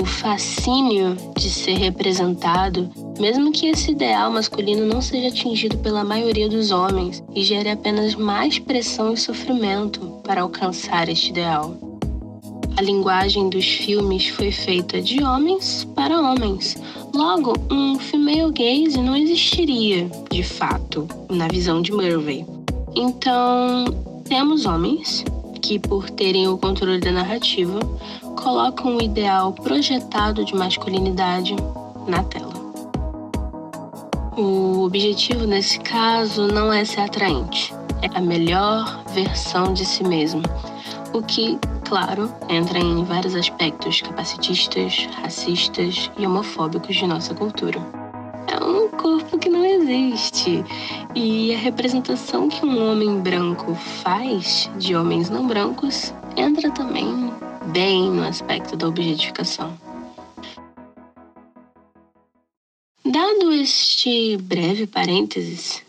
O 0.00 0.04
fascínio 0.04 1.16
de 1.36 1.50
ser 1.50 1.76
representado, 1.76 2.88
mesmo 3.18 3.50
que 3.50 3.66
esse 3.66 3.90
ideal 3.90 4.30
masculino 4.30 4.86
não 4.86 5.02
seja 5.02 5.26
atingido 5.26 5.76
pela 5.78 6.04
maioria 6.04 6.48
dos 6.48 6.70
homens 6.70 7.20
e 7.34 7.42
gere 7.42 7.70
apenas 7.70 8.14
mais 8.14 8.60
pressão 8.60 9.12
e 9.12 9.16
sofrimento 9.16 10.00
para 10.22 10.42
alcançar 10.42 11.08
este 11.08 11.30
ideal. 11.30 11.76
A 12.76 12.80
linguagem 12.80 13.50
dos 13.50 13.66
filmes 13.66 14.28
foi 14.28 14.52
feita 14.52 15.02
de 15.02 15.20
homens 15.24 15.82
para 15.96 16.20
homens. 16.20 16.76
Logo, 17.12 17.54
um 17.68 17.98
female 17.98 18.52
gaze 18.52 19.02
não 19.02 19.16
existiria, 19.16 20.08
de 20.30 20.44
fato, 20.44 21.08
na 21.28 21.48
visão 21.48 21.82
de 21.82 21.90
Murphy. 21.90 22.46
Então, 22.94 23.84
temos 24.28 24.64
homens 24.64 25.24
que, 25.60 25.76
por 25.76 26.08
terem 26.08 26.46
o 26.46 26.56
controle 26.56 27.00
da 27.00 27.10
narrativa, 27.10 27.80
colocam 28.38 28.96
o 28.96 29.02
ideal 29.02 29.52
projetado 29.52 30.44
de 30.44 30.54
masculinidade 30.54 31.56
na 32.06 32.22
tela. 32.24 32.54
O 34.36 34.84
objetivo 34.84 35.46
nesse 35.46 35.80
caso 35.80 36.46
não 36.46 36.72
é 36.72 36.84
ser 36.84 37.00
atraente, 37.00 37.74
é 38.00 38.16
a 38.16 38.20
melhor 38.20 39.02
versão 39.12 39.72
de 39.72 39.84
si 39.84 40.04
mesmo, 40.04 40.42
o 41.12 41.20
que 41.20 41.58
claro, 41.84 42.30
entra 42.48 42.78
em 42.78 43.02
vários 43.02 43.34
aspectos 43.34 44.02
capacitistas, 44.02 45.08
racistas 45.22 46.10
e 46.18 46.26
homofóbicos 46.26 46.94
de 46.94 47.06
nossa 47.06 47.34
cultura. 47.34 47.80
É 48.46 48.62
um 48.62 48.88
corpo 48.90 49.38
que 49.38 49.48
não 49.48 49.64
existe. 49.64 50.62
E 51.14 51.54
a 51.54 51.58
representação 51.58 52.48
que 52.48 52.64
um 52.64 52.90
homem 52.90 53.20
branco 53.20 53.74
faz 53.74 54.70
de 54.78 54.94
homens 54.94 55.30
não 55.30 55.46
brancos 55.46 56.12
entra 56.36 56.70
também 56.70 57.32
bem 57.68 58.10
no 58.10 58.24
aspecto 58.24 58.76
da 58.76 58.88
objetificação. 58.88 59.78
Dado 63.04 63.52
este 63.52 64.36
breve 64.36 64.86
parênteses, 64.86 65.82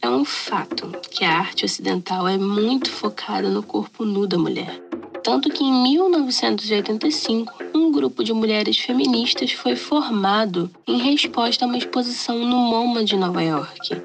é 0.00 0.08
um 0.08 0.24
fato 0.24 0.92
que 1.10 1.24
a 1.24 1.38
arte 1.38 1.64
ocidental 1.64 2.28
é 2.28 2.38
muito 2.38 2.90
focada 2.90 3.48
no 3.48 3.62
corpo 3.62 4.04
nu 4.04 4.26
da 4.26 4.38
mulher. 4.38 4.80
Tanto 5.22 5.50
que 5.50 5.64
em 5.64 5.82
1985, 5.82 7.52
um 7.74 7.90
grupo 7.90 8.22
de 8.22 8.32
mulheres 8.32 8.78
feministas 8.78 9.50
foi 9.52 9.74
formado 9.74 10.70
em 10.86 10.98
resposta 10.98 11.64
a 11.64 11.68
uma 11.68 11.78
exposição 11.78 12.38
no 12.38 12.56
MoMA 12.56 13.04
de 13.04 13.16
Nova 13.16 13.42
York, 13.42 14.00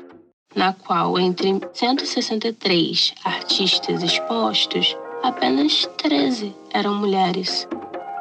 na 0.56 0.74
qual, 0.74 1.20
entre 1.20 1.62
163 1.74 3.14
artistas 3.24 4.02
expostos, 4.02 4.96
apenas 5.24 5.90
13 5.98 6.56
eram 6.74 6.96
mulheres. 6.96 7.68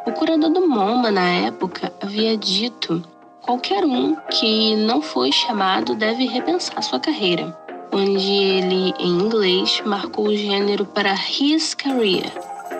O 0.06 0.12
curador 0.12 0.50
do 0.50 0.68
MoMA, 0.68 1.10
na 1.10 1.28
época, 1.28 1.92
havia 2.02 2.36
dito: 2.36 3.02
qualquer 3.42 3.84
um 3.84 4.16
que 4.30 4.76
não 4.76 5.00
foi 5.00 5.30
chamado 5.32 5.94
deve 5.94 6.26
repensar 6.26 6.82
sua 6.82 7.00
carreira, 7.00 7.56
onde 7.92 8.32
ele, 8.32 8.94
em 8.98 9.08
inglês, 9.08 9.82
marcou 9.84 10.28
o 10.28 10.36
gênero 10.36 10.84
para 10.84 11.14
his 11.14 11.74
career 11.74 12.30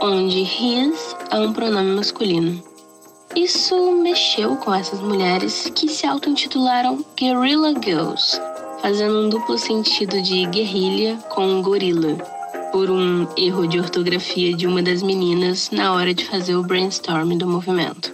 onde 0.03 0.41
his 0.41 1.15
é 1.31 1.39
um 1.39 1.53
pronome 1.53 1.95
masculino. 1.95 2.62
Isso 3.37 3.93
mexeu 3.93 4.57
com 4.57 4.75
essas 4.75 5.00
mulheres 5.00 5.71
que 5.75 5.89
se 5.89 6.07
auto-intitularam 6.07 7.05
Guerrilla 7.17 7.75
Girls, 7.81 8.41
fazendo 8.81 9.21
um 9.21 9.29
duplo 9.29 9.59
sentido 9.59 10.21
de 10.23 10.47
guerrilha 10.47 11.17
com 11.29 11.62
gorila, 11.62 12.17
por 12.73 12.91
um 12.91 13.27
erro 13.37 13.67
de 13.67 13.79
ortografia 13.79 14.55
de 14.55 14.67
uma 14.67 14.83
das 14.83 15.03
meninas 15.03 15.71
na 15.71 15.93
hora 15.93 16.15
de 16.15 16.25
fazer 16.25 16.55
o 16.57 16.62
brainstorm 16.62 17.37
do 17.37 17.47
movimento. 17.47 18.12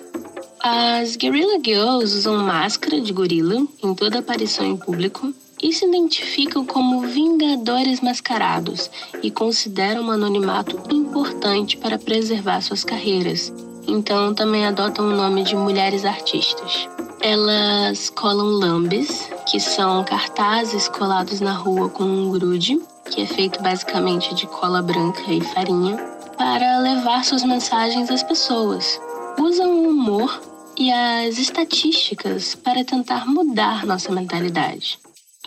As 0.61 1.17
Guerrilla 1.17 1.61
Girls 1.63 2.17
usam 2.17 2.39
máscara 2.39 3.01
de 3.01 3.13
gorila 3.13 3.67
em 3.83 3.95
toda 3.95 4.19
aparição 4.19 4.67
em 4.67 4.77
público 4.77 5.33
e 5.63 5.73
se 5.73 5.87
identificam 5.87 6.65
como 6.65 7.03
vingadores 7.03 8.01
mascarados 8.01 8.91
e 9.23 9.31
consideram 9.31 10.09
o 10.09 10.11
anonimato 10.11 10.77
importante 10.95 11.77
para 11.77 11.99
preservar 11.99 12.61
suas 12.61 12.85
carreiras. 12.85 13.53
Então 13.87 14.35
também 14.35 14.67
adotam 14.67 15.07
o 15.07 15.17
nome 15.17 15.45
de 15.45 15.55
mulheres 15.55 16.05
artistas. 16.05 16.89
Elas 17.21 18.11
colam 18.11 18.47
lambes, 18.47 19.31
que 19.51 19.59
são 19.59 20.05
cartazes 20.05 20.89
colados 20.89 21.41
na 21.41 21.53
rua 21.53 21.89
com 21.89 22.05
um 22.05 22.31
grude, 22.31 22.81
que 23.11 23.23
é 23.23 23.27
feito 23.27 23.63
basicamente 23.63 24.35
de 24.35 24.47
cola 24.47 24.83
branca 24.83 25.23
e 25.33 25.41
farinha, 25.41 25.97
para 26.37 26.79
levar 26.81 27.25
suas 27.25 27.45
mensagens 27.45 28.11
às 28.11 28.23
pessoas. 28.23 29.01
Usam 29.41 29.71
o 29.71 29.89
humor 29.89 30.41
e 30.79 30.91
as 30.93 31.39
estatísticas 31.39 32.55
para 32.55 32.85
tentar 32.85 33.27
mudar 33.27 33.87
nossa 33.87 34.13
mentalidade. 34.13 34.99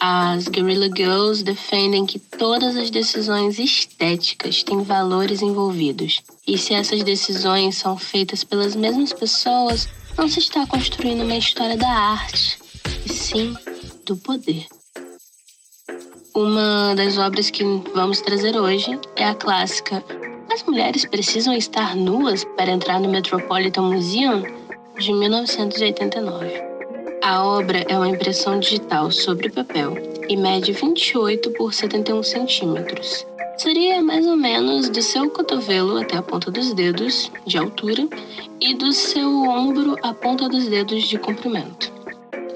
As 0.02 0.48
Guerrilla 0.48 0.88
Girls 0.88 1.44
defendem 1.44 2.06
que 2.06 2.18
todas 2.18 2.78
as 2.78 2.90
decisões 2.90 3.60
estéticas 3.60 4.64
têm 4.64 4.82
valores 4.82 5.42
envolvidos. 5.42 6.22
E 6.50 6.58
se 6.58 6.74
essas 6.74 7.04
decisões 7.04 7.78
são 7.78 7.96
feitas 7.96 8.44
pelas 8.44 8.76
mesmas 8.76 9.14
pessoas, 9.14 9.88
não 10.18 10.28
se 10.28 10.40
está 10.40 10.66
construindo 10.66 11.22
uma 11.22 11.36
história 11.36 11.78
da 11.78 11.88
arte, 11.88 12.58
e 13.06 13.14
sim 13.14 13.56
do 14.04 14.18
poder. 14.18 14.66
Uma 16.34 16.96
das 16.96 17.20
obras 17.20 17.52
que 17.52 17.64
vamos 17.94 18.20
trazer 18.22 18.58
hoje 18.58 19.00
é 19.16 19.26
a 19.26 19.36
clássica 19.36 20.04
As 20.52 20.64
Mulheres 20.64 21.06
Precisam 21.06 21.54
Estar 21.54 21.96
Nuas 21.96 22.44
para 22.58 22.72
Entrar 22.72 23.00
no 23.00 23.10
Metropolitan 23.10 23.84
Museum, 23.84 24.42
de 24.98 25.14
1989. 25.14 26.64
A 27.22 27.44
obra 27.44 27.86
é 27.88 27.96
uma 27.96 28.10
impressão 28.10 28.60
digital 28.60 29.12
sobre 29.12 29.52
papel 29.52 29.94
e 30.28 30.36
mede 30.36 30.72
28 30.72 31.52
por 31.52 31.76
71 31.76 32.24
centímetros. 32.24 33.29
Seria 33.60 34.02
mais 34.02 34.26
ou 34.26 34.38
menos 34.38 34.88
do 34.88 35.02
seu 35.02 35.30
cotovelo 35.30 35.98
até 35.98 36.16
a 36.16 36.22
ponta 36.22 36.50
dos 36.50 36.74
dedos 36.74 37.30
de 37.46 37.58
altura 37.58 38.08
e 38.62 38.74
do 38.74 38.94
seu 38.94 39.30
ombro 39.30 39.98
à 40.02 40.14
ponta 40.14 40.48
dos 40.48 40.70
dedos 40.70 41.04
de 41.10 41.18
comprimento. 41.18 41.92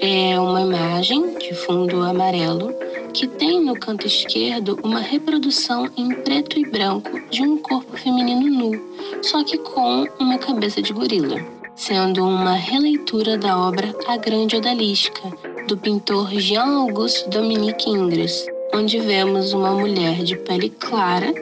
É 0.00 0.40
uma 0.40 0.62
imagem 0.62 1.36
de 1.38 1.52
fundo 1.54 2.00
amarelo 2.00 2.72
que 3.12 3.28
tem 3.28 3.62
no 3.62 3.78
canto 3.78 4.06
esquerdo 4.06 4.80
uma 4.82 5.00
reprodução 5.00 5.90
em 5.94 6.08
preto 6.08 6.58
e 6.58 6.64
branco 6.64 7.20
de 7.28 7.42
um 7.42 7.58
corpo 7.58 7.98
feminino 7.98 8.70
nu, 8.70 9.20
só 9.22 9.44
que 9.44 9.58
com 9.58 10.08
uma 10.18 10.38
cabeça 10.38 10.80
de 10.80 10.94
gorila 10.94 11.36
sendo 11.76 12.24
uma 12.24 12.54
releitura 12.54 13.36
da 13.36 13.58
obra 13.58 13.94
A 14.06 14.16
Grande 14.16 14.56
Odalisca, 14.56 15.28
do 15.66 15.76
pintor 15.76 16.30
Jean-Auguste 16.30 17.28
Dominique 17.28 17.90
Ingres, 17.90 18.46
onde 18.72 18.98
vemos 18.98 19.52
uma 19.52 19.72
mulher 19.72 20.22
de 20.22 20.36
pele 20.36 20.70
clara, 20.70 21.32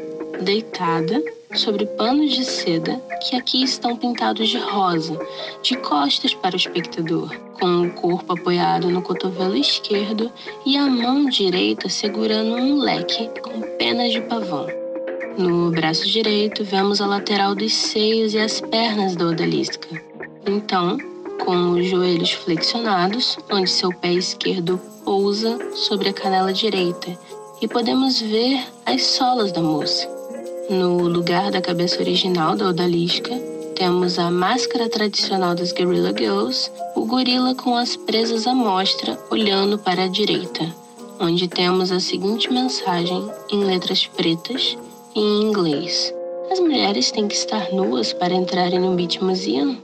deitada, 0.42 1.22
sobre 1.54 1.86
panos 1.86 2.32
de 2.32 2.44
seda 2.44 3.00
que 3.22 3.36
aqui 3.36 3.62
estão 3.62 3.96
pintados 3.96 4.48
de 4.48 4.58
rosa, 4.58 5.18
de 5.62 5.76
costas 5.76 6.34
para 6.34 6.54
o 6.54 6.56
espectador, 6.56 7.30
com 7.60 7.82
o 7.82 7.90
corpo 7.92 8.32
apoiado 8.32 8.88
no 8.88 9.02
cotovelo 9.02 9.56
esquerdo 9.56 10.32
e 10.64 10.76
a 10.76 10.86
mão 10.86 11.26
direita 11.26 11.88
segurando 11.88 12.54
um 12.56 12.78
leque 12.78 13.28
com 13.40 13.60
penas 13.76 14.12
de 14.12 14.20
pavão. 14.22 14.66
No 15.36 15.70
braço 15.70 16.06
direito, 16.08 16.64
vemos 16.64 17.00
a 17.00 17.06
lateral 17.06 17.54
dos 17.54 17.72
seios 17.72 18.34
e 18.34 18.38
as 18.38 18.60
pernas 18.60 19.16
da 19.16 19.26
odalisca, 19.26 19.88
então, 20.46 20.98
com 21.44 21.72
os 21.72 21.86
joelhos 21.86 22.32
flexionados, 22.32 23.38
onde 23.50 23.70
seu 23.70 23.90
pé 23.94 24.12
esquerdo 24.12 24.80
pousa 25.04 25.58
sobre 25.74 26.08
a 26.08 26.12
canela 26.12 26.52
direita, 26.52 27.16
e 27.60 27.68
podemos 27.68 28.20
ver 28.20 28.60
as 28.84 29.04
solas 29.04 29.52
da 29.52 29.62
moça. 29.62 30.08
No 30.68 31.06
lugar 31.06 31.50
da 31.50 31.60
cabeça 31.60 32.00
original 32.00 32.56
da 32.56 32.68
odalisca, 32.68 33.30
temos 33.74 34.18
a 34.18 34.30
máscara 34.30 34.88
tradicional 34.88 35.54
das 35.54 35.72
Guerrilla 35.72 36.12
Girls, 36.16 36.70
o 36.94 37.04
gorila 37.04 37.54
com 37.54 37.76
as 37.76 37.96
presas 37.96 38.46
à 38.46 38.54
mostra 38.54 39.18
olhando 39.30 39.78
para 39.78 40.04
a 40.04 40.08
direita, 40.08 40.72
onde 41.20 41.48
temos 41.48 41.90
a 41.90 41.98
seguinte 41.98 42.52
mensagem 42.52 43.28
em 43.50 43.64
letras 43.64 44.06
pretas 44.06 44.76
e 45.14 45.20
em 45.20 45.42
inglês. 45.42 46.14
As 46.50 46.60
mulheres 46.60 47.10
têm 47.10 47.26
que 47.26 47.34
estar 47.34 47.72
nuas 47.72 48.12
para 48.12 48.34
entrarem 48.34 48.78
no 48.78 48.94
Beach 48.94 49.22
Museum? 49.22 49.78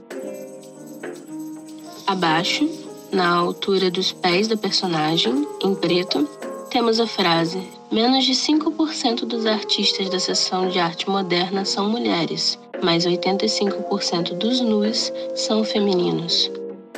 Abaixo, 2.05 2.69
na 3.11 3.27
altura 3.27 3.89
dos 3.89 4.11
pés 4.11 4.47
da 4.47 4.55
personagem, 4.55 5.47
em 5.63 5.73
preto, 5.75 6.27
temos 6.69 6.99
a 6.99 7.07
frase: 7.07 7.61
Menos 7.91 8.25
de 8.25 8.33
5% 8.33 9.25
dos 9.25 9.45
artistas 9.45 10.09
da 10.09 10.19
seção 10.19 10.69
de 10.69 10.79
arte 10.79 11.09
moderna 11.09 11.65
são 11.65 11.89
mulheres, 11.89 12.59
mas 12.83 13.05
85% 13.05 14.37
dos 14.37 14.61
nus 14.61 15.11
são 15.35 15.63
femininos. 15.63 16.51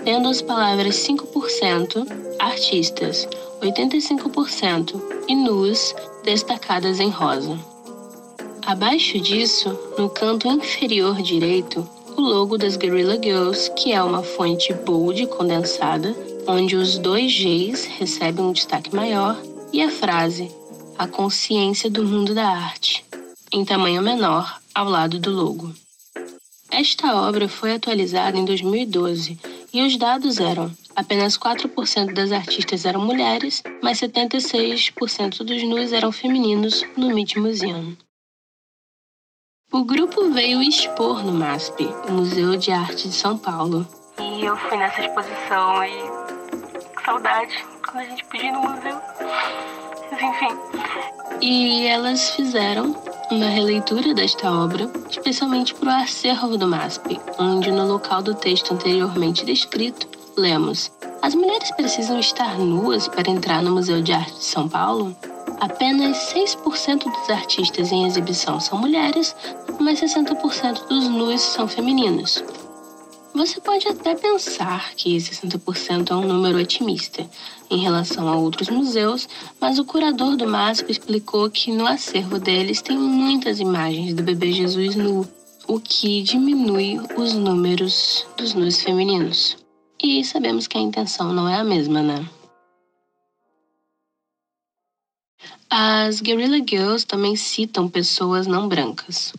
Tendo 0.04 0.28
as 0.28 0.42
palavras 0.42 0.96
5%, 0.96 2.06
artistas, 2.40 3.28
85% 3.62 5.02
e 5.28 5.36
nus 5.36 5.96
destacadas 6.24 7.00
em 7.00 7.10
rosa. 7.10 7.58
Abaixo 8.66 9.20
disso, 9.20 9.78
no 9.98 10.10
canto 10.10 10.48
inferior 10.48 11.22
direito, 11.22 11.88
o 12.18 12.22
logo 12.22 12.58
das 12.58 12.78
Guerrilla 12.78 13.18
Girls, 13.22 13.72
que 13.76 13.92
é 13.92 14.04
uma 14.04 14.24
fonte 14.24 14.74
bold 14.74 15.26
condensada, 15.28 16.16
onde 16.48 16.76
os 16.76 16.98
dois 16.98 17.32
Gs 17.34 17.86
recebem 17.98 18.46
um 18.46 18.52
destaque 18.52 18.94
maior, 18.96 19.42
e 19.72 19.82
a 19.82 19.90
frase 19.90 20.52
A 20.98 21.08
consciência 21.08 21.90
do 21.90 22.04
mundo 22.04 22.36
da 22.36 22.48
arte, 22.48 23.04
em 23.52 23.64
tamanho 23.64 24.02
menor, 24.02 24.60
ao 24.74 24.90
lado 24.90 25.20
do 25.20 25.32
logo. 25.32 25.74
Esta 26.70 27.16
obra 27.28 27.50
foi 27.50 27.74
atualizada 27.74 28.38
em 28.38 28.46
2012 28.46 29.38
e 29.74 29.82
os 29.82 29.98
dados 29.98 30.40
eram: 30.40 30.72
apenas 30.96 31.38
4% 31.38 32.14
das 32.14 32.32
artistas 32.32 32.86
eram 32.86 33.02
mulheres, 33.02 33.64
mas 33.82 34.00
76% 34.00 35.44
dos 35.44 35.64
nus 35.64 35.92
eram 35.92 36.12
femininos 36.12 36.84
no 36.96 37.14
Meet 37.14 37.36
Museum. 37.38 37.96
O 39.74 39.86
grupo 39.86 40.30
veio 40.32 40.62
expor 40.62 41.24
no 41.24 41.32
MASP, 41.32 41.88
o 42.10 42.12
Museu 42.12 42.58
de 42.58 42.74
Arte 42.74 43.08
de 43.08 43.16
São 43.16 43.38
Paulo. 43.38 43.88
E 44.20 44.44
eu 44.44 44.58
fui 44.58 44.76
nessa 44.76 45.00
exposição 45.00 45.82
e. 45.86 45.92
Que 46.94 47.06
saudade 47.06 47.66
quando 47.86 48.04
a 48.04 48.10
gente 48.10 48.26
podia 48.26 48.50
ir 48.50 48.52
no 48.52 48.60
museu. 48.60 49.02
Mas 50.12 50.22
enfim. 50.22 50.58
E 51.40 51.88
elas 51.88 52.32
fizeram 52.32 52.94
uma 53.32 53.46
releitura 53.46 54.14
desta 54.14 54.52
obra, 54.52 54.92
especialmente 55.10 55.74
para 55.74 55.88
o 55.88 56.04
acervo 56.04 56.58
do 56.58 56.68
MASP, 56.68 57.18
onde 57.40 57.72
no 57.72 57.88
local 57.88 58.22
do 58.22 58.36
texto 58.36 58.74
anteriormente 58.74 59.46
descrito, 59.46 60.06
lemos: 60.36 60.92
As 61.22 61.34
mulheres 61.34 61.72
precisam 61.72 62.20
estar 62.20 62.60
nuas 62.60 63.08
para 63.08 63.32
entrar 63.32 63.64
no 63.64 63.72
Museu 63.72 64.02
de 64.02 64.12
Arte 64.12 64.34
de 64.34 64.44
São 64.44 64.68
Paulo? 64.68 65.16
Apenas 65.62 66.18
6% 66.34 67.04
dos 67.04 67.30
artistas 67.30 67.92
em 67.92 68.08
exibição 68.08 68.60
são 68.60 68.80
mulheres, 68.80 69.36
mas 69.80 70.02
60% 70.02 70.88
dos 70.88 71.08
nus 71.08 71.40
são 71.40 71.68
femininos. 71.68 72.44
Você 73.36 73.62
pode 73.62 73.88
até 73.88 74.16
pensar 74.16 74.92
que 74.96 75.16
60% 75.16 76.10
é 76.10 76.16
um 76.16 76.26
número 76.28 76.58
otimista 76.58 77.30
em 77.70 77.78
relação 77.78 78.28
a 78.28 78.36
outros 78.36 78.70
museus, 78.70 79.30
mas 79.60 79.78
o 79.78 79.86
curador 79.86 80.36
do 80.36 80.48
MASP 80.48 80.92
explicou 80.92 81.48
que 81.52 81.72
no 81.72 81.86
acervo 81.86 82.40
deles 82.40 82.82
tem 82.82 82.98
muitas 82.98 83.60
imagens 83.60 84.16
do 84.16 84.24
bebê 84.24 84.52
Jesus 84.52 84.96
nu, 84.96 85.28
o 85.68 85.80
que 85.80 86.24
diminui 86.24 87.00
os 87.16 87.34
números 87.34 88.26
dos 88.36 88.56
nus 88.56 88.82
femininos. 88.82 89.58
E 90.02 90.26
sabemos 90.26 90.66
que 90.66 90.80
a 90.80 90.82
intenção 90.82 91.32
não 91.32 91.48
é 91.48 91.58
a 91.58 91.64
mesma, 91.64 92.02
né? 92.02 92.26
As 95.74 96.20
Guerrilla 96.20 96.58
Girls 96.58 97.08
também 97.08 97.38
citam 97.38 97.88
pessoas 97.88 98.46
não 98.46 98.68
brancas. 98.68 99.32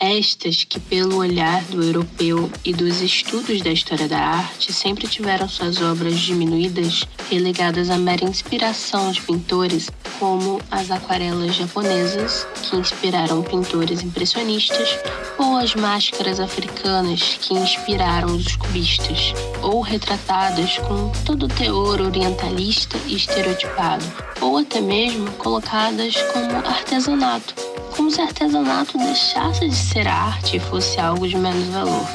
Estas 0.00 0.62
que, 0.62 0.78
pelo 0.78 1.16
olhar 1.16 1.60
do 1.64 1.82
europeu 1.82 2.48
e 2.64 2.72
dos 2.72 3.00
estudos 3.00 3.62
da 3.62 3.72
história 3.72 4.06
da 4.06 4.20
arte, 4.20 4.72
sempre 4.72 5.08
tiveram 5.08 5.48
suas 5.48 5.82
obras 5.82 6.20
diminuídas 6.20 7.04
relegadas 7.28 7.90
à 7.90 7.98
mera 7.98 8.24
inspiração 8.24 9.10
de 9.10 9.20
pintores, 9.20 9.90
como 10.20 10.60
as 10.70 10.92
aquarelas 10.92 11.56
japonesas, 11.56 12.46
que 12.62 12.76
inspiraram 12.76 13.42
pintores 13.42 14.00
impressionistas, 14.00 14.96
ou 15.36 15.56
as 15.56 15.74
máscaras 15.74 16.38
africanas, 16.38 17.36
que 17.42 17.54
inspiraram 17.54 18.36
os 18.36 18.54
cubistas, 18.54 19.34
ou 19.62 19.80
retratadas 19.80 20.78
com 20.78 21.10
todo 21.26 21.46
o 21.46 21.48
teor 21.48 22.00
orientalista 22.00 22.96
e 23.08 23.16
estereotipado, 23.16 24.04
ou 24.40 24.58
até 24.58 24.80
mesmo 24.80 25.28
colocadas 25.32 26.14
como 26.32 26.56
artesanato 26.68 27.68
como 27.98 28.12
se 28.12 28.20
artesanato 28.20 28.96
deixasse 28.96 29.68
de 29.68 29.74
ser 29.88 30.06
arte 30.06 30.60
fosse 30.60 31.00
algo 31.00 31.26
de 31.26 31.36
menos 31.36 31.66
valor. 31.68 32.06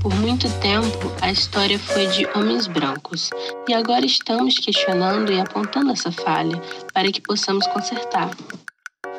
Por 0.00 0.14
muito 0.14 0.48
tempo, 0.60 1.12
a 1.20 1.30
história 1.30 1.78
foi 1.78 2.06
de 2.06 2.26
homens 2.34 2.66
brancos, 2.66 3.28
e 3.68 3.74
agora 3.74 4.06
estamos 4.06 4.58
questionando 4.58 5.30
e 5.30 5.38
apontando 5.38 5.92
essa 5.92 6.10
falha 6.10 6.60
para 6.94 7.12
que 7.12 7.20
possamos 7.20 7.66
consertar. 7.68 8.30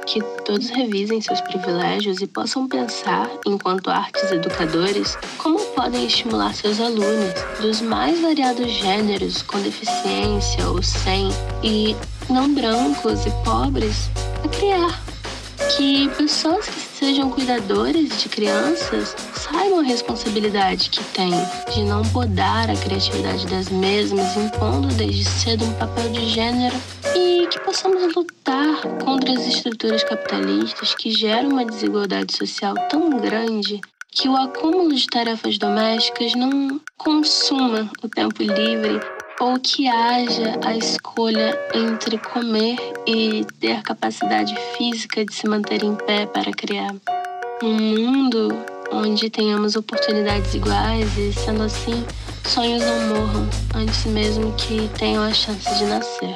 Que 0.08 0.20
todos 0.46 0.70
revisem 0.70 1.22
seus 1.22 1.42
privilégios 1.42 2.22
e 2.22 2.28
possam 2.28 2.68
pensar, 2.68 3.30
enquanto 3.46 3.92
artes 3.92 4.32
educadores, 4.32 5.16
como 5.38 5.60
podem 5.76 6.08
estimular 6.08 6.54
seus 6.56 6.80
alunos 6.80 7.34
dos 7.62 7.82
mais 7.82 8.20
variados 8.20 8.72
gêneros, 8.72 9.44
com 9.44 9.60
deficiência 9.62 10.68
ou 10.70 10.82
sem, 10.82 11.30
e 11.64 11.96
não 12.30 12.52
brancos 12.54 13.26
e 13.26 13.32
pobres, 13.44 14.10
a 14.44 14.48
criar 14.48 15.05
que 15.70 16.10
pessoas 16.10 16.68
que 16.68 16.80
sejam 16.80 17.30
cuidadores 17.30 18.22
de 18.22 18.30
crianças 18.30 19.16
saibam 19.34 19.80
a 19.80 19.84
responsabilidade 19.84 20.90
que 20.90 21.04
têm 21.06 21.32
de 21.74 21.84
não 21.84 22.04
podar 22.04 22.70
a 22.70 22.76
criatividade 22.76 23.46
das 23.48 23.70
mesmas, 23.70 24.36
impondo 24.38 24.88
desde 24.90 25.26
cedo 25.26 25.66
um 25.66 25.74
papel 25.74 26.10
de 26.10 26.30
gênero 26.30 26.76
e 27.16 27.48
que 27.48 27.60
possamos 27.60 28.16
lutar 28.16 28.82
contra 29.04 29.34
as 29.34 29.48
estruturas 29.48 30.04
capitalistas 30.04 30.94
que 30.96 31.12
geram 31.12 31.50
uma 31.50 31.66
desigualdade 31.66 32.36
social 32.36 32.76
tão 32.90 33.10
grande 33.18 33.82
que 34.12 34.30
o 34.30 34.36
acúmulo 34.36 34.94
de 34.94 35.08
tarefas 35.08 35.58
domésticas 35.58 36.34
não 36.36 36.80
consuma 36.98 37.90
o 38.02 38.08
tempo 38.08 38.42
livre 38.42 39.02
ou 39.40 39.60
que 39.60 39.88
haja 39.88 40.60
a 40.64 40.76
escolha 40.76 41.58
entre 41.74 42.18
comer 42.18 42.78
e 43.06 43.46
ter 43.60 43.82
capacidade 43.82 44.56
física 44.78 45.26
de 45.26 45.34
se 45.34 45.48
manter 45.48 45.84
em 45.84 45.96
pé 45.96 46.26
para 46.26 46.52
criar. 46.52 46.96
Um 47.62 47.74
mundo 47.74 48.50
onde 48.92 49.30
tenhamos 49.30 49.76
oportunidades 49.76 50.54
iguais 50.54 51.18
e, 51.18 51.34
sendo 51.34 51.64
assim, 51.64 52.06
sonhos 52.46 52.84
não 52.84 53.08
morram 53.10 53.50
antes 53.76 54.06
mesmo 54.06 54.54
que 54.54 54.90
tenham 54.98 55.24
a 55.24 55.34
chance 55.34 55.78
de 55.78 55.86
nascer. 55.86 56.36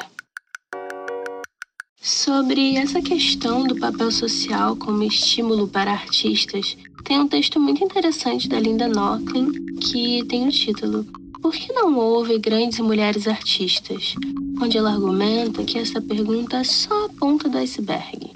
Sobre 2.02 2.78
essa 2.78 3.02
questão 3.02 3.64
do 3.64 3.76
papel 3.76 4.12
social 4.12 4.76
como 4.76 5.04
estímulo 5.04 5.68
para 5.68 5.92
artistas, 5.92 6.78
tem 7.04 7.20
um 7.20 7.28
texto 7.28 7.60
muito 7.60 7.84
interessante 7.84 8.48
da 8.48 8.60
Linda 8.60 8.88
Nochlin 8.88 9.52
que 9.80 10.24
tem 10.26 10.48
o 10.48 10.52
título 10.52 11.06
por 11.42 11.54
que 11.54 11.72
não 11.74 11.98
houve 11.98 12.38
grandes 12.38 12.80
mulheres 12.80 13.28
artistas? 13.28 14.16
Onde 14.62 14.78
ela 14.78 14.92
argumenta 14.92 15.64
que 15.64 15.78
essa 15.78 16.02
pergunta 16.02 16.58
é 16.58 16.64
só 16.64 17.06
a 17.06 17.10
ponta 17.10 17.48
do 17.48 17.58
iceberg. 17.58 18.32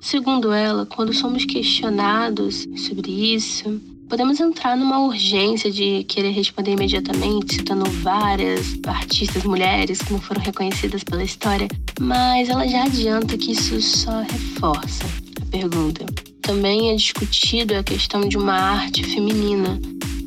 Segundo 0.00 0.52
ela, 0.52 0.86
quando 0.86 1.12
somos 1.12 1.44
questionados 1.44 2.66
sobre 2.76 3.10
isso, 3.34 3.80
podemos 4.08 4.40
entrar 4.40 4.76
numa 4.76 5.00
urgência 5.00 5.70
de 5.70 6.04
querer 6.04 6.30
responder 6.30 6.72
imediatamente, 6.72 7.56
citando 7.56 7.84
várias 7.90 8.78
artistas 8.86 9.44
mulheres 9.44 10.00
que 10.00 10.12
não 10.12 10.20
foram 10.20 10.40
reconhecidas 10.40 11.04
pela 11.04 11.22
história, 11.22 11.68
mas 12.00 12.48
ela 12.48 12.66
já 12.66 12.84
adianta 12.84 13.36
que 13.36 13.52
isso 13.52 13.80
só 13.82 14.22
reforça 14.22 15.04
a 15.42 15.46
pergunta. 15.46 16.06
Também 16.40 16.90
é 16.90 16.96
discutido 16.96 17.74
a 17.74 17.82
questão 17.82 18.22
de 18.22 18.38
uma 18.38 18.54
arte 18.54 19.04
feminina, 19.04 19.78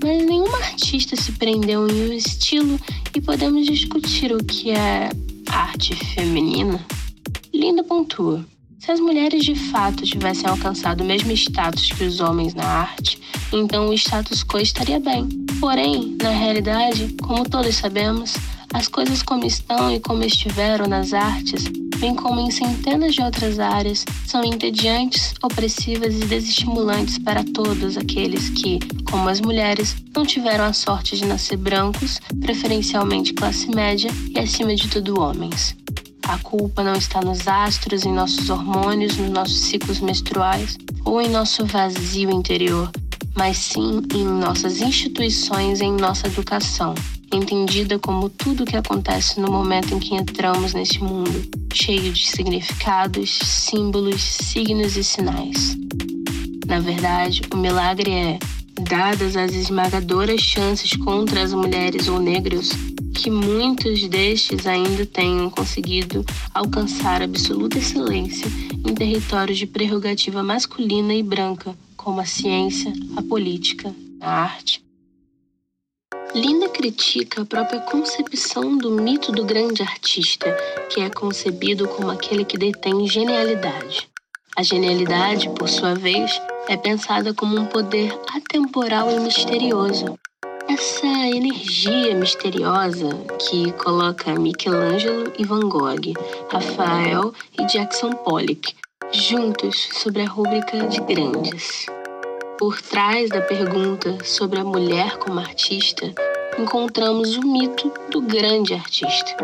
mas 0.03 0.25
nenhuma 0.25 0.57
artista 0.57 1.15
se 1.15 1.31
prendeu 1.33 1.87
em 1.87 2.09
um 2.09 2.13
estilo 2.13 2.79
e 3.15 3.21
podemos 3.21 3.65
discutir 3.65 4.33
o 4.33 4.43
que 4.43 4.71
é 4.71 5.09
arte 5.49 5.95
feminina. 5.95 6.83
Linda 7.53 7.83
pontua. 7.83 8.45
Se 8.79 8.91
as 8.91 8.99
mulheres 8.99 9.45
de 9.45 9.53
fato 9.53 10.03
tivessem 10.03 10.49
alcançado 10.49 11.01
o 11.01 11.05
mesmo 11.05 11.31
status 11.33 11.91
que 11.91 12.03
os 12.03 12.19
homens 12.19 12.55
na 12.55 12.65
arte, 12.65 13.21
então 13.53 13.89
o 13.89 13.93
status 13.93 14.43
quo 14.43 14.57
estaria 14.57 14.99
bem. 14.99 15.29
Porém, 15.59 16.17
na 16.19 16.31
realidade, 16.31 17.15
como 17.21 17.47
todos 17.47 17.75
sabemos, 17.75 18.33
as 18.73 18.87
coisas 18.87 19.21
como 19.21 19.45
estão 19.45 19.93
e 19.93 19.99
como 19.99 20.23
estiveram 20.23 20.87
nas 20.87 21.13
artes, 21.13 21.65
bem 22.01 22.15
como 22.15 22.39
em 22.39 22.49
centenas 22.49 23.13
de 23.13 23.21
outras 23.21 23.59
áreas, 23.59 24.03
são 24.25 24.43
entediantes, 24.43 25.35
opressivas 25.43 26.15
e 26.15 26.25
desestimulantes 26.25 27.19
para 27.19 27.43
todos 27.43 27.95
aqueles 27.95 28.49
que, 28.49 28.79
como 29.09 29.29
as 29.29 29.39
mulheres, 29.39 29.95
não 30.15 30.25
tiveram 30.25 30.65
a 30.65 30.73
sorte 30.73 31.15
de 31.15 31.25
nascer 31.25 31.57
brancos, 31.57 32.19
preferencialmente 32.41 33.35
classe 33.35 33.69
média 33.69 34.09
e 34.35 34.39
acima 34.39 34.75
de 34.75 34.87
tudo 34.87 35.21
homens. 35.21 35.75
A 36.23 36.39
culpa 36.39 36.83
não 36.83 36.93
está 36.93 37.21
nos 37.21 37.47
astros, 37.47 38.03
em 38.03 38.11
nossos 38.11 38.49
hormônios, 38.49 39.17
nos 39.17 39.29
nossos 39.29 39.59
ciclos 39.59 39.99
menstruais 39.99 40.79
ou 41.05 41.21
em 41.21 41.29
nosso 41.29 41.67
vazio 41.67 42.31
interior, 42.31 42.89
mas 43.35 43.57
sim 43.57 44.01
em 44.15 44.25
nossas 44.25 44.81
instituições 44.81 45.81
e 45.81 45.85
em 45.85 45.93
nossa 45.93 46.25
educação 46.25 46.95
entendida 47.32 47.98
como 47.98 48.30
tudo 48.30 48.63
o 48.63 48.65
que 48.65 48.76
acontece 48.76 49.39
no 49.39 49.52
momento 49.52 49.94
em 49.94 50.00
que 50.00 50.15
entramos 50.15 50.74
neste 50.74 51.02
mundo, 51.04 51.50
cheio 51.74 52.12
de 52.12 52.28
significados, 52.28 53.39
símbolos, 53.41 54.22
signos 54.22 54.98
e 54.98 55.04
sinais. 55.04 55.78
Na 56.65 56.80
verdade, 56.80 57.41
o 57.54 57.58
milagre 57.58 58.12
é, 58.12 58.39
dadas 58.82 59.36
as 59.36 59.54
esmagadoras 59.54 60.41
chances 60.41 60.96
contra 60.96 61.41
as 61.41 61.54
mulheres 61.54 62.08
ou 62.08 62.20
negros, 62.20 62.72
que 63.13 63.30
muitos 63.30 64.08
destes 64.08 64.65
ainda 64.65 65.06
tenham 65.06 65.50
conseguido 65.50 66.26
alcançar 66.54 67.22
absoluta 67.22 67.78
excelência 67.78 68.48
em 68.86 68.94
territórios 68.94 69.58
de 69.58 69.67
prerrogativa 69.67 70.41
masculina 70.41 71.13
e 71.13 71.22
branca, 71.22 71.76
como 71.96 72.20
a 72.20 72.26
ciência, 72.26 72.91
a 73.15 73.22
política, 73.22 73.94
a 74.20 74.44
arte, 74.44 74.82
Linda 76.34 76.70
critica 76.70 77.41
a 77.41 77.46
própria 77.46 77.82
concepção 77.82 78.78
do 78.78 78.91
mito 78.91 79.34
do 79.34 79.44
grande 79.44 79.82
artista, 79.82 80.50
que 80.89 81.02
é 81.02 81.10
concebido 81.10 81.88
como 81.89 82.10
aquele 82.10 82.46
que 82.46 82.58
detém 82.58 83.06
genialidade. 83.06 84.10
A 84.56 84.63
genialidade, 84.63 85.50
por 85.50 85.67
sua 85.67 85.94
vez, 85.94 86.41
é 86.70 86.78
pensada 86.78 87.34
como 87.34 87.60
um 87.60 87.65
poder 87.65 88.17
atemporal 88.34 89.12
e 89.12 89.20
misterioso. 89.20 90.17
Essa 90.70 91.06
energia 91.06 92.15
misteriosa 92.15 93.10
que 93.39 93.74
coloca 93.74 94.34
Michelangelo 94.39 95.34
e 95.38 95.44
Van 95.44 95.67
Gogh, 95.67 96.13
Rafael 96.50 97.34
e 97.60 97.65
Jackson 97.65 98.12
Pollock 98.12 98.74
juntos 99.12 99.89
sobre 99.94 100.22
a 100.22 100.30
rúbrica 100.30 100.88
de 100.88 101.02
grandes. 101.02 101.88
Por 102.62 102.80
trás 102.80 103.28
da 103.28 103.41
pergunta 103.41 104.24
sobre 104.24 104.60
a 104.60 104.63
mulher 104.63 105.17
como 105.17 105.39
artista, 105.39 106.13
encontramos 106.60 107.36
o 107.36 107.41
mito 107.41 107.91
do 108.12 108.21
grande 108.21 108.76
artista. 108.76 109.36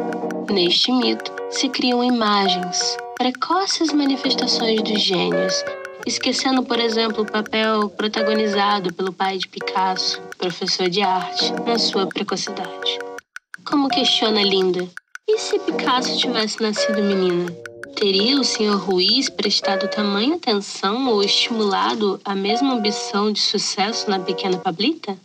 Neste 0.51 0.91
mito 0.91 1.33
se 1.49 1.67
criam 1.67 2.03
imagens, 2.03 2.95
precoces 3.17 3.91
manifestações 3.91 4.83
dos 4.83 5.01
gênios, 5.01 5.65
esquecendo, 6.05 6.61
por 6.61 6.79
exemplo, 6.79 7.23
o 7.23 7.31
papel 7.31 7.89
protagonizado 7.89 8.93
pelo 8.93 9.11
pai 9.11 9.39
de 9.39 9.47
Picasso, 9.47 10.21
professor 10.37 10.87
de 10.87 11.01
arte, 11.01 11.51
na 11.65 11.79
sua 11.79 12.05
precocidade. 12.05 12.99
Como 13.65 13.89
questiona 13.89 14.43
Linda, 14.43 14.87
e 15.27 15.39
se 15.39 15.57
Picasso 15.57 16.15
tivesse 16.19 16.61
nascido 16.61 17.01
menina? 17.01 17.47
Teria 17.99 18.39
o 18.39 18.43
Sr. 18.43 18.77
Ruiz 18.77 19.27
prestado 19.27 19.87
tamanha 19.87 20.35
atenção 20.35 21.09
ou 21.09 21.23
estimulado 21.23 22.21
a 22.23 22.35
mesma 22.35 22.75
ambição 22.75 23.31
de 23.31 23.39
sucesso 23.39 24.07
na 24.07 24.19
pequena 24.19 24.59
Pablita? 24.59 25.17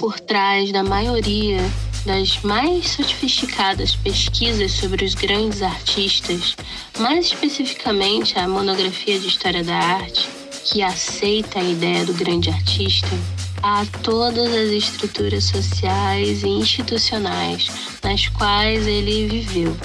Por 0.00 0.18
trás 0.18 0.72
da 0.72 0.82
maioria 0.82 1.60
das 2.04 2.42
mais 2.42 2.88
sofisticadas 2.88 3.94
pesquisas 3.94 4.72
sobre 4.72 5.04
os 5.04 5.14
grandes 5.14 5.62
artistas, 5.62 6.56
mais 6.98 7.26
especificamente 7.26 8.36
a 8.36 8.48
monografia 8.48 9.20
de 9.20 9.28
História 9.28 9.62
da 9.62 9.76
Arte, 9.76 10.28
que 10.64 10.82
aceita 10.82 11.60
a 11.60 11.64
ideia 11.64 12.04
do 12.04 12.12
grande 12.12 12.50
artista, 12.50 13.16
há 13.62 13.86
todas 14.02 14.52
as 14.52 14.70
estruturas 14.70 15.44
sociais 15.44 16.42
e 16.42 16.48
institucionais 16.48 17.68
nas 18.02 18.26
quais 18.26 18.88
ele 18.88 19.28
viveu 19.28 19.76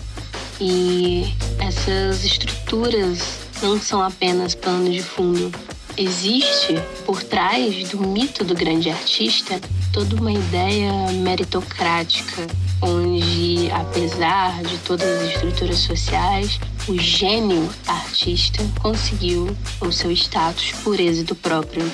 e 0.62 1.34
essas 1.60 2.24
estruturas 2.24 3.50
não 3.64 3.80
são 3.80 4.02
apenas 4.04 4.54
pano 4.54 4.92
de 4.92 5.02
fundo. 5.02 5.52
Existe, 5.98 6.76
por 7.06 7.22
trás 7.24 7.90
do 7.90 8.00
mito 8.00 8.46
do 8.46 8.54
grande 8.54 8.90
artista, 8.90 9.60
toda 9.92 10.16
uma 10.16 10.32
ideia 10.32 11.12
meritocrática, 11.14 12.48
onde, 12.82 13.70
apesar 13.72 14.62
de 14.64 14.78
todas 14.80 15.06
as 15.08 15.34
estruturas 15.34 15.80
sociais, 15.80 16.60
o 16.88 16.98
gênio 16.98 17.68
artista 17.88 18.64
conseguiu 18.82 19.56
o 19.82 19.92
seu 19.92 20.12
status 20.12 20.72
por 20.84 21.00
êxito 21.00 21.36
próprio. 21.36 21.92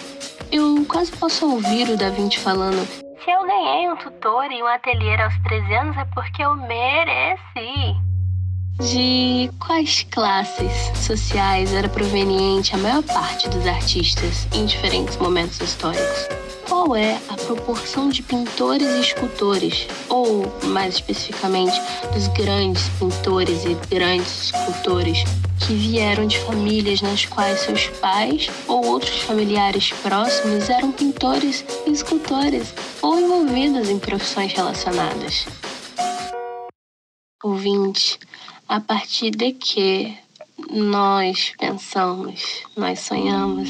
Eu 0.52 0.86
quase 0.88 1.12
posso 1.14 1.50
ouvir 1.50 1.90
o 1.90 1.98
Da 1.98 2.10
Vinci 2.10 2.38
falando: 2.38 2.86
Se 3.24 3.32
eu 3.32 3.46
ganhei 3.48 3.90
um 3.90 3.96
tutor 3.96 4.52
e 4.52 4.62
um 4.62 4.68
ateliê 4.68 5.20
aos 5.22 5.38
13 5.44 5.74
anos 5.74 5.98
é 5.98 6.06
porque 6.14 6.44
eu 6.44 6.56
mereci. 6.56 8.07
De 8.80 9.50
quais 9.60 10.04
classes 10.12 10.72
sociais 10.96 11.74
era 11.74 11.90
proveniente 11.90 12.76
a 12.76 12.78
maior 12.78 13.02
parte 13.02 13.50
dos 13.50 13.66
artistas 13.66 14.48
em 14.54 14.68
diferentes 14.68 15.18
momentos 15.18 15.60
históricos? 15.60 16.28
Qual 16.70 16.96
é 16.96 17.20
a 17.28 17.34
proporção 17.34 18.08
de 18.08 18.22
pintores 18.22 18.88
e 18.88 19.02
escultores, 19.02 19.88
ou, 20.08 20.46
mais 20.66 20.94
especificamente, 20.96 21.76
dos 22.14 22.28
grandes 22.28 22.88
pintores 23.00 23.66
e 23.66 23.76
grandes 23.90 24.52
escultores 24.54 25.24
que 25.66 25.74
vieram 25.74 26.28
de 26.28 26.38
famílias 26.42 27.02
nas 27.02 27.26
quais 27.26 27.62
seus 27.62 27.88
pais 28.00 28.48
ou 28.68 28.86
outros 28.86 29.22
familiares 29.24 29.92
próximos 30.04 30.70
eram 30.70 30.92
pintores 30.92 31.66
e 31.88 31.92
escultores 31.92 32.76
ou 33.02 33.20
envolvidos 33.20 33.90
em 33.90 33.98
profissões 33.98 34.54
relacionadas? 34.54 35.48
Ouvinte, 37.44 38.20
a 38.68 38.82
partir 38.82 39.32
de 39.32 39.54
que 39.54 40.14
nós 40.70 41.54
pensamos, 41.58 42.64
nós 42.76 43.00
sonhamos, 43.00 43.70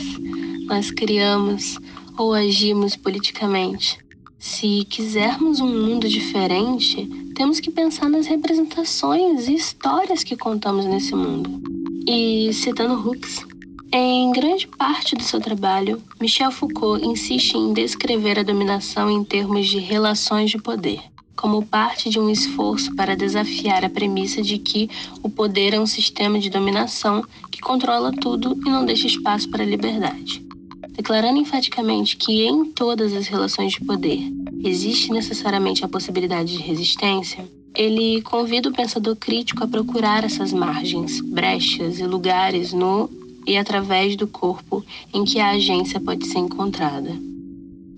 nós 0.65 0.89
criamos 0.89 1.77
ou 2.17 2.33
agimos 2.33 2.95
politicamente. 2.95 3.99
Se 4.39 4.85
quisermos 4.89 5.59
um 5.59 5.67
mundo 5.67 6.07
diferente, 6.07 7.05
temos 7.35 7.59
que 7.59 7.69
pensar 7.69 8.09
nas 8.09 8.25
representações 8.25 9.47
e 9.47 9.55
histórias 9.55 10.23
que 10.23 10.35
contamos 10.35 10.85
nesse 10.85 11.13
mundo. 11.13 11.61
E 12.07 12.51
citando 12.53 13.07
Hooks, 13.07 13.45
em 13.91 14.31
grande 14.31 14.67
parte 14.67 15.15
do 15.15 15.23
seu 15.23 15.39
trabalho, 15.39 16.01
Michel 16.19 16.51
Foucault 16.51 17.05
insiste 17.05 17.55
em 17.55 17.73
descrever 17.73 18.39
a 18.39 18.43
dominação 18.43 19.11
em 19.11 19.23
termos 19.23 19.67
de 19.67 19.79
relações 19.79 20.49
de 20.49 20.57
poder 20.57 21.01
como 21.37 21.63
parte 21.63 22.09
de 22.09 22.19
um 22.19 22.29
esforço 22.29 22.93
para 22.95 23.15
desafiar 23.15 23.85
a 23.85 23.89
premissa 23.89 24.41
de 24.41 24.57
que 24.57 24.89
o 25.21 25.29
poder 25.29 25.73
é 25.73 25.79
um 25.79 25.85
sistema 25.85 26.39
de 26.39 26.49
dominação 26.49 27.23
que 27.51 27.61
controla 27.61 28.11
tudo 28.11 28.57
e 28.65 28.69
não 28.69 28.83
deixa 28.83 29.07
espaço 29.07 29.47
para 29.49 29.63
a 29.63 29.67
liberdade. 29.67 30.43
Declarando 30.89 31.39
enfaticamente 31.39 32.17
que 32.17 32.43
em 32.43 32.65
todas 32.65 33.13
as 33.13 33.27
relações 33.27 33.73
de 33.73 33.85
poder 33.85 34.19
existe 34.63 35.11
necessariamente 35.11 35.85
a 35.85 35.87
possibilidade 35.87 36.57
de 36.57 36.63
resistência, 36.63 37.47
ele 37.75 38.19
convida 38.23 38.69
o 38.69 38.73
pensador 38.73 39.15
crítico 39.15 39.63
a 39.63 39.67
procurar 39.67 40.23
essas 40.23 40.51
margens, 40.51 41.21
brechas 41.21 41.99
e 41.99 42.03
lugares 42.03 42.73
no 42.73 43.07
e 43.45 43.55
através 43.55 44.15
do 44.15 44.27
corpo 44.27 44.83
em 45.13 45.23
que 45.23 45.39
a 45.39 45.51
agência 45.51 45.99
pode 45.99 46.25
ser 46.25 46.39
encontrada. 46.39 47.15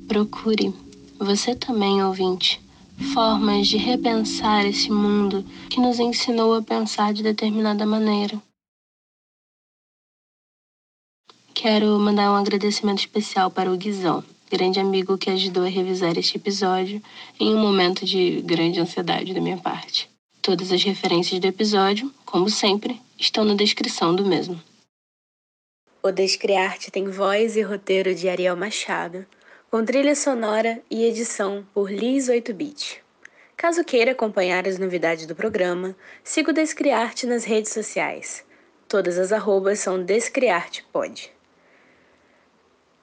Procure, 0.08 0.74
você 1.18 1.56
também, 1.56 2.04
ouvinte, 2.04 2.62
formas 3.14 3.68
de 3.68 3.78
repensar 3.78 4.66
esse 4.66 4.92
mundo 4.92 5.44
que 5.70 5.80
nos 5.80 6.00
ensinou 6.00 6.54
a 6.54 6.62
pensar 6.62 7.14
de 7.14 7.24
determinada 7.24 7.86
maneira. 7.86 8.42
Quero 11.54 12.00
mandar 12.00 12.32
um 12.32 12.36
agradecimento 12.36 13.00
especial 13.00 13.50
para 13.50 13.72
o 13.72 13.78
Guizão, 13.78 14.24
grande 14.50 14.80
amigo 14.80 15.18
que 15.18 15.30
ajudou 15.30 15.64
a 15.64 15.70
revisar 15.70 16.18
este 16.18 16.38
episódio 16.38 17.02
em 17.40 17.54
um 17.54 17.60
momento 17.60 18.06
de 18.06 18.42
grande 18.42 18.80
ansiedade 18.80 19.34
da 19.34 19.42
minha 19.42 19.58
parte. 19.58 20.10
Todas 20.42 20.72
as 20.72 20.84
referências 20.84 21.40
do 21.40 21.48
episódio, 21.48 22.14
como 22.26 22.50
sempre, 22.50 23.02
estão 23.18 23.44
na 23.44 23.56
descrição 23.56 24.16
do 24.16 24.26
mesmo. 24.26 24.62
O 26.02 26.12
Descriarte 26.12 26.90
tem 26.90 27.10
voz 27.10 27.58
e 27.58 27.62
roteiro 27.62 28.16
de 28.16 28.30
Ariel 28.30 28.56
Machado 28.56 29.26
com 29.70 29.86
trilha 29.86 30.16
sonora 30.16 30.82
e 30.90 31.06
edição 31.06 31.64
por 31.76 31.92
Liz 31.92 32.28
8-Bit. 32.28 33.04
Caso 33.56 33.84
queira 33.84 34.14
acompanhar 34.14 34.68
as 34.68 34.80
novidades 34.80 35.28
do 35.28 35.36
programa, 35.36 35.96
siga 36.24 36.50
o 36.50 36.54
Descriarte 36.54 37.28
nas 37.28 37.44
redes 37.44 37.72
sociais. 37.72 38.44
Todas 38.88 39.20
as 39.20 39.32
arrobas 39.32 39.80
são 39.80 40.04
DescriartePod. 40.04 41.32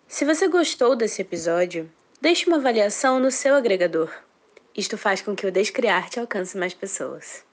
Se 0.09 0.25
você 0.25 0.49
gostou 0.49 0.97
desse 0.97 1.23
episódio, 1.23 1.89
deixe 2.21 2.49
uma 2.49 2.57
avaliação 2.57 3.21
no 3.21 3.31
seu 3.31 3.55
agregador. 3.55 4.13
Isto 4.77 4.99
faz 4.99 5.23
com 5.23 5.37
que 5.37 5.47
o 5.47 5.53
Descriarte 5.53 6.19
alcance 6.19 6.59
mais 6.59 6.75
pessoas. 6.75 7.46